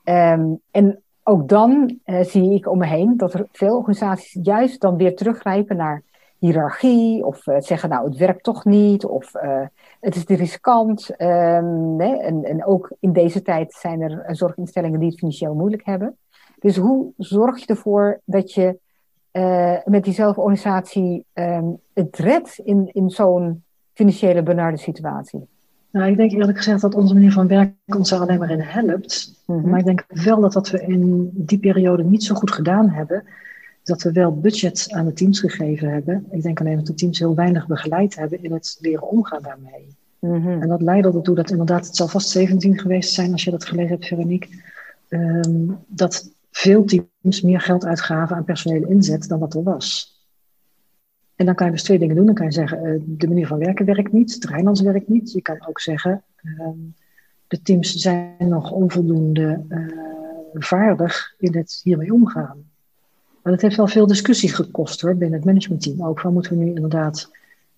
[0.05, 4.97] Um, en ook dan zie ik om me heen dat er veel organisaties juist dan
[4.97, 6.03] weer teruggrijpen naar
[6.39, 9.67] hiërarchie, of uh, zeggen nou het werkt toch niet, of uh,
[10.01, 11.11] het is te riskant.
[11.11, 12.17] Um, hè?
[12.17, 16.17] En, en ook in deze tijd zijn er zorginstellingen die het financieel moeilijk hebben.
[16.59, 18.79] Dus hoe zorg je ervoor dat je
[19.33, 23.63] uh, met die zelforganisatie um, het redt in, in zo'n
[23.94, 25.46] financiële benarde situatie?
[25.90, 28.61] Nou, ik denk eerlijk gezegd dat onze manier van werken ons daar alleen maar in
[28.61, 29.42] helpt.
[29.46, 29.70] Mm -hmm.
[29.70, 33.24] Maar ik denk wel dat wat we in die periode niet zo goed gedaan hebben,
[33.85, 36.26] dat we wel budget aan de teams gegeven hebben.
[36.30, 39.96] Ik denk alleen dat de teams heel weinig begeleid hebben in het leren omgaan daarmee.
[40.18, 40.62] Mm-hmm.
[40.62, 43.64] En dat leidde ertoe dat inderdaad, het zal vast 17 geweest zijn als je dat
[43.64, 44.48] gelezen hebt, Veronique,
[45.09, 50.13] um, dat veel teams meer geld uitgaven aan personele inzet dan wat er was.
[51.37, 52.27] En dan kan je dus twee dingen doen.
[52.27, 55.33] Dan kan je zeggen, uh, de manier van werken werkt niet, het Rijnlands werkt niet.
[55.33, 56.23] Je kan ook zeggen,
[56.61, 56.94] um,
[57.49, 59.87] de teams zijn nog onvoldoende uh,
[60.53, 62.64] vaardig in het hiermee omgaan.
[63.42, 66.07] Maar dat heeft wel veel discussie gekost hoor, binnen het managementteam.
[66.07, 67.31] Ook van moeten we nu inderdaad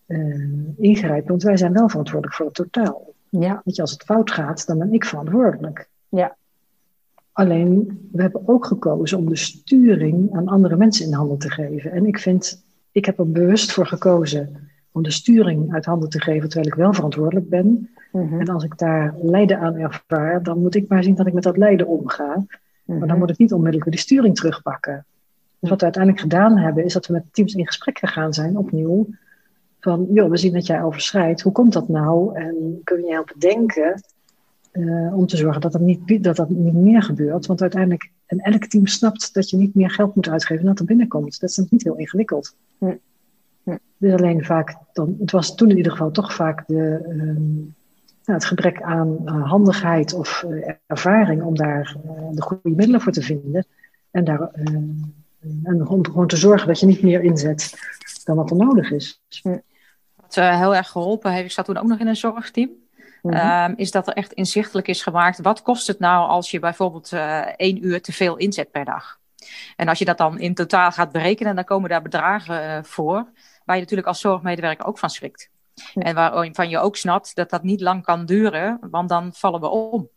[0.06, 3.14] uh, ingrijpen, want wij zijn wel verantwoordelijk voor het totaal.
[3.28, 3.62] Ja.
[3.64, 5.88] Weet je, als het fout gaat, dan ben ik verantwoordelijk.
[6.08, 6.36] Ja.
[7.32, 11.92] Alleen, we hebben ook gekozen om de sturing aan andere mensen in handen te geven.
[11.92, 12.64] En ik vind,
[12.96, 16.78] ik heb er bewust voor gekozen om de sturing uit handen te geven, terwijl ik
[16.78, 17.90] wel verantwoordelijk ben.
[18.12, 18.40] Mm-hmm.
[18.40, 21.42] En als ik daar lijden aan ervaar, dan moet ik maar zien dat ik met
[21.42, 22.44] dat lijden omga.
[22.84, 25.04] Maar dan moet ik niet onmiddellijk die sturing terugpakken.
[25.58, 28.56] Dus wat we uiteindelijk gedaan hebben, is dat we met teams in gesprek gegaan zijn,
[28.56, 29.06] opnieuw.
[29.80, 31.42] Van, joh, we zien dat jij overschrijdt.
[31.42, 32.34] Hoe komt dat nou?
[32.34, 34.02] En kun je helpen denken
[34.72, 37.46] uh, om te zorgen dat dat, niet, dat dat niet meer gebeurt?
[37.46, 40.78] Want uiteindelijk, en elk team snapt dat je niet meer geld moet uitgeven dan dat
[40.80, 41.40] er binnenkomt.
[41.40, 42.56] Dat is niet heel ingewikkeld.
[42.78, 42.94] Hm.
[43.96, 47.74] Dus alleen vaak, dan, het was toen in ieder geval toch vaak de, um,
[48.24, 51.96] nou, het gebrek aan uh, handigheid of uh, ervaring om daar
[52.30, 53.66] de goede middelen voor te vinden.
[54.10, 54.50] En daar
[55.62, 57.74] en om gewoon te zorgen dat je niet meer inzet
[58.24, 59.22] dan wat er nodig is.
[60.14, 62.70] Wat heel erg geholpen heeft, ik zat toen ook nog in een zorgteam,
[63.26, 63.70] Mhm.
[63.70, 65.40] um, is dat er echt inzichtelijk is gemaakt.
[65.40, 69.18] Wat kost het nou als je bijvoorbeeld uh, één uur te veel inzet per dag?
[69.76, 73.26] En als je dat dan in totaal gaat berekenen, dan komen daar bedragen uh, voor,
[73.64, 75.50] waar je natuurlijk als zorgmedewerker ook van schrikt.
[75.94, 76.02] Ja.
[76.02, 79.68] En waarvan je ook snapt dat dat niet lang kan duren, want dan vallen we
[79.68, 80.08] om.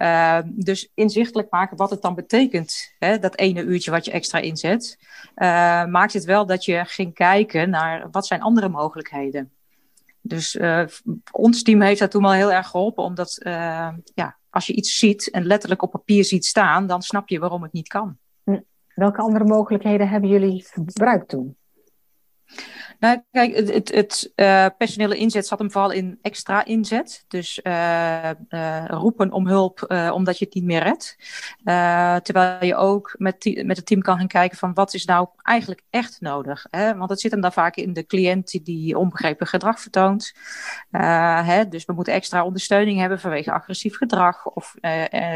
[0.00, 4.38] Uh, dus inzichtelijk maken wat het dan betekent, hè, dat ene uurtje wat je extra
[4.38, 4.98] inzet,
[5.36, 9.52] uh, maakt het wel dat je ging kijken naar wat zijn andere mogelijkheden.
[10.28, 10.84] Dus uh,
[11.30, 13.38] ons team heeft dat toen wel heel erg geholpen, omdat
[14.14, 17.62] ja, als je iets ziet en letterlijk op papier ziet staan, dan snap je waarom
[17.62, 18.18] het niet kan.
[18.94, 21.56] Welke andere mogelijkheden hebben jullie gebruikt toen?
[22.98, 27.24] Nou, kijk, het, het, uh, personele inzet zat hem vooral in extra inzet.
[27.28, 31.16] Dus uh, uh, roepen om hulp omdat je het niet meer redt.
[32.24, 35.82] terwijl je ook met, met het team kan gaan kijken van wat is nou eigenlijk
[35.90, 36.66] echt nodig.
[36.70, 36.96] Hè?
[36.96, 40.34] Want het zit hem dan vaak in de cliënt die onbegrepen gedrag vertoont.
[40.90, 41.68] Hè?
[41.68, 44.74] Dus we moeten extra ondersteuning hebben vanwege agressief gedrag of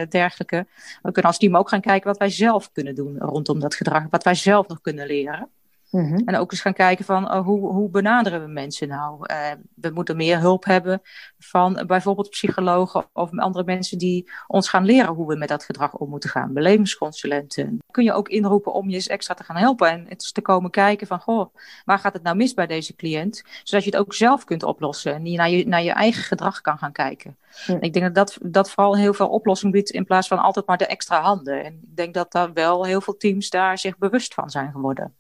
[0.09, 0.67] dergelijke.
[1.03, 4.07] We kunnen als team ook gaan kijken wat wij zelf kunnen doen rondom dat gedrag.
[4.11, 5.49] Wat wij zelf nog kunnen leren.
[5.91, 6.23] Mm-hmm.
[6.25, 9.25] En ook eens gaan kijken van uh, hoe, hoe benaderen we mensen nou?
[9.31, 11.01] Uh, we moeten meer hulp hebben
[11.39, 15.95] van bijvoorbeeld psychologen of andere mensen die ons gaan leren hoe we met dat gedrag
[15.95, 16.53] om moeten gaan.
[16.53, 17.79] Belevingsconsulenten.
[17.91, 20.71] Kun je ook inroepen om je eens extra te gaan helpen en eens te komen
[20.71, 23.43] kijken van goh, waar gaat het nou mis bij deze cliënt?
[23.63, 26.61] Zodat je het ook zelf kunt oplossen en je naar je, naar je eigen gedrag
[26.61, 27.37] kan gaan kijken.
[27.67, 27.77] Mm.
[27.81, 30.79] Ik denk dat, dat dat vooral heel veel oplossing biedt in plaats van altijd maar
[30.79, 31.65] de extra handen.
[31.65, 35.15] En ik denk dat daar wel heel veel teams daar zich bewust van zijn geworden.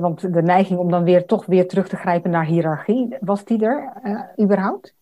[0.00, 3.64] Want de neiging om dan weer toch weer terug te grijpen naar hiërarchie, was die
[3.64, 4.94] er uh, überhaupt?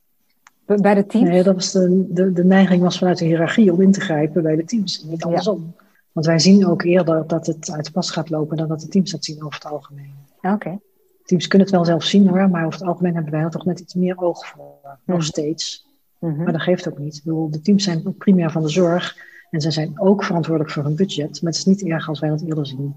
[0.64, 1.28] Bij de teams?
[1.28, 4.42] Nee, dat was de, de, de neiging was vanuit de hiërarchie om in te grijpen
[4.42, 5.02] bij de teams.
[5.02, 5.74] Niet andersom.
[6.12, 8.88] Want wij zien ook eerder dat het uit de pas gaat lopen dan dat de
[8.88, 10.14] teams dat zien over het algemeen.
[10.42, 10.78] Oké.
[11.24, 13.64] Teams kunnen het wel zelf zien hoor, maar over het algemeen hebben wij er toch
[13.64, 14.98] net iets meer oog voor.
[15.04, 15.26] Nog mhm.
[15.26, 15.86] steeds.
[16.18, 16.42] Mhm.
[16.42, 17.16] Maar dat geeft ook niet.
[17.16, 19.16] Ik bedoel, de teams zijn primair van de zorg
[19.50, 21.42] en ze zijn ook verantwoordelijk voor hun budget.
[21.42, 22.96] Maar het is niet erg als wij dat eerder zien.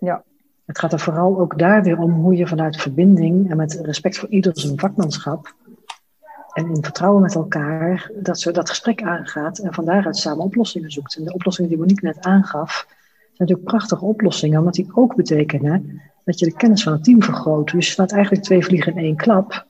[0.00, 0.24] Ja.
[0.68, 4.18] Het gaat er vooral ook daar weer om hoe je vanuit verbinding en met respect
[4.18, 5.54] voor ieder zijn vakmanschap
[6.52, 11.16] en in vertrouwen met elkaar dat, dat gesprek aangaat en van daaruit samen oplossingen zoekt.
[11.16, 16.02] En de oplossingen die Monique net aangaf, zijn natuurlijk prachtige oplossingen, omdat die ook betekenen
[16.24, 17.70] dat je de kennis van het team vergroot.
[17.70, 19.66] Dus je slaat eigenlijk twee vliegen in één klap.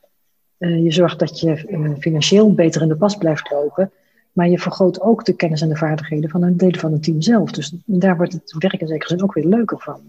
[0.59, 3.91] Uh, je zorgt dat je uh, financieel beter in de pas blijft lopen,
[4.33, 7.21] maar je vergroot ook de kennis en de vaardigheden van een deel van het team
[7.23, 7.51] zelf.
[7.51, 10.01] Dus daar wordt het werk in zekere zin ook weer leuker van.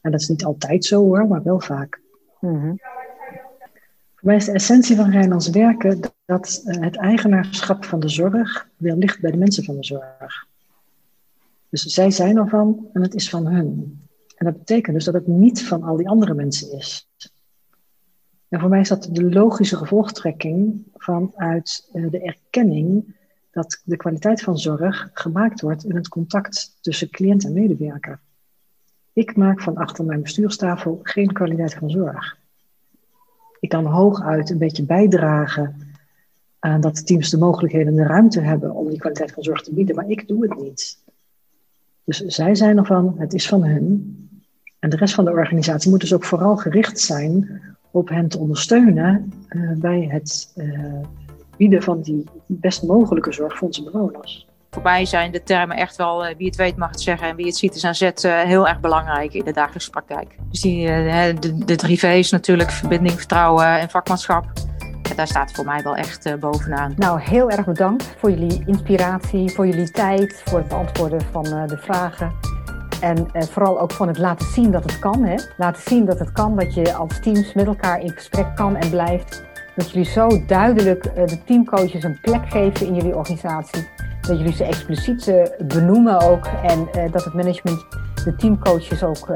[0.00, 2.00] En dat is niet altijd zo hoor, maar wel vaak.
[2.40, 2.78] Mm
[4.20, 8.68] voor mij is de essentie van Rijnlands werken dat eh, het eigenaarschap van de zorg
[8.76, 10.46] weer ligt bij de mensen van de zorg.
[11.68, 13.98] Dus zij zijn ervan en het is van hun.
[14.36, 17.08] En dat betekent dus dat het niet van al die andere mensen is.
[18.48, 23.16] En voor mij is dat de logische gevolgtrekking vanuit uh, de erkenning
[23.50, 28.20] dat de kwaliteit van zorg gemaakt wordt in het contact tussen cliënt en medewerker.
[29.12, 32.38] Ik maak van achter mijn bestuurstafel geen kwaliteit van zorg.
[33.60, 35.74] Ik kan hooguit een beetje bijdragen
[36.58, 39.62] aan dat de teams de mogelijkheden en de ruimte hebben om die kwaliteit van zorg
[39.62, 40.98] te bieden, maar ik doe het niet.
[42.04, 44.14] Dus zij zijn ervan, het is van hen.
[44.78, 48.38] En de rest van de organisatie moet dus ook vooral gericht zijn op hen te
[48.38, 51.00] ondersteunen uh, bij het uh,
[51.56, 54.49] bieden van die best mogelijke zorg voor onze bewoners.
[54.70, 57.36] Voor mij zijn de termen echt wel, uh, wie het weet mag het zeggen en
[57.36, 60.36] wie het ziet is aan zet, uh, heel erg belangrijk in de dagelijkse praktijk.
[60.50, 64.44] Dus die, uh, de, de drie V's natuurlijk, verbinding, vertrouwen en vakmanschap.
[65.16, 66.92] Daar staat voor mij wel echt bovenaan.
[66.96, 71.78] Nou, heel erg bedankt voor jullie inspiratie, voor jullie tijd, voor het beantwoorden van de
[71.78, 72.32] vragen.
[73.00, 75.24] En vooral ook van het laten zien dat het kan.
[75.24, 75.34] Hè?
[75.56, 78.90] Laten zien dat het kan, dat je als teams met elkaar in gesprek kan en
[78.90, 79.48] blijft.
[79.80, 83.88] Dat jullie zo duidelijk de teamcoaches een plek geven in jullie organisatie
[84.20, 86.46] dat jullie ze expliciet uh, benoemen ook.
[86.46, 87.86] En uh, dat het management
[88.24, 89.32] de teamcoaches ook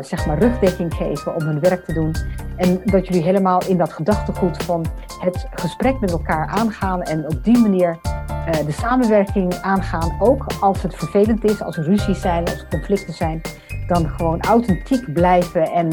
[0.00, 2.14] zeg maar rugdekking geven om hun werk te doen.
[2.56, 4.86] En dat jullie helemaal in dat gedachtegoed van
[5.20, 7.98] het gesprek met elkaar aangaan en op die manier
[8.66, 10.16] de samenwerking aangaan.
[10.18, 13.40] Ook als het vervelend is, als er ruzies zijn, als er conflicten zijn.
[13.86, 15.88] Dan gewoon authentiek blijven en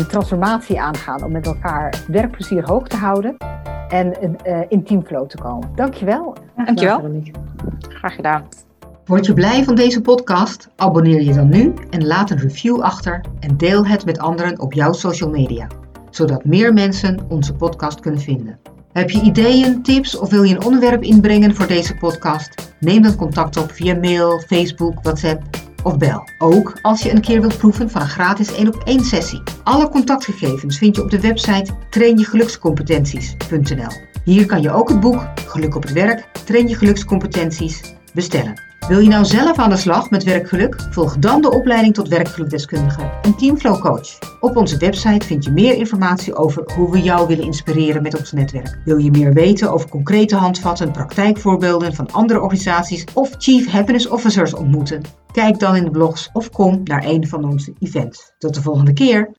[0.00, 3.36] de transformatie aangaan om met elkaar werkplezier hoog te houden
[3.88, 4.14] en
[4.46, 5.68] uh, in teamflow te komen.
[5.74, 6.36] Dankjewel.
[6.64, 7.10] Dankjewel.
[7.88, 8.48] Graag gedaan.
[9.04, 10.68] Word je blij van deze podcast?
[10.76, 14.72] Abonneer je dan nu en laat een review achter en deel het met anderen op
[14.72, 15.66] jouw social media,
[16.10, 18.58] zodat meer mensen onze podcast kunnen vinden.
[18.92, 22.74] Heb je ideeën, tips of wil je een onderwerp inbrengen voor deze podcast?
[22.78, 25.42] Neem dan contact op via mail, Facebook, WhatsApp
[25.82, 26.28] of bel.
[26.38, 29.42] Ook als je een keer wilt proeven van een gratis 1 op 1 sessie.
[29.62, 34.08] Alle contactgegevens vind je op de website trainjegelukscompetenties.nl.
[34.24, 38.69] Hier kan je ook het boek Geluk op het werk, train je gelukscompetenties bestellen.
[38.88, 40.86] Wil je nou zelf aan de slag met werkgeluk?
[40.90, 44.18] Volg dan de opleiding tot werkgelukdeskundige en Teamflow Coach.
[44.40, 48.32] Op onze website vind je meer informatie over hoe we jou willen inspireren met ons
[48.32, 48.78] netwerk.
[48.84, 54.54] Wil je meer weten over concrete handvatten, praktijkvoorbeelden van andere organisaties of Chief Happiness Officers
[54.54, 55.02] ontmoeten?
[55.32, 58.32] Kijk dan in de blogs of kom naar een van onze events.
[58.38, 59.28] Tot de volgende keer!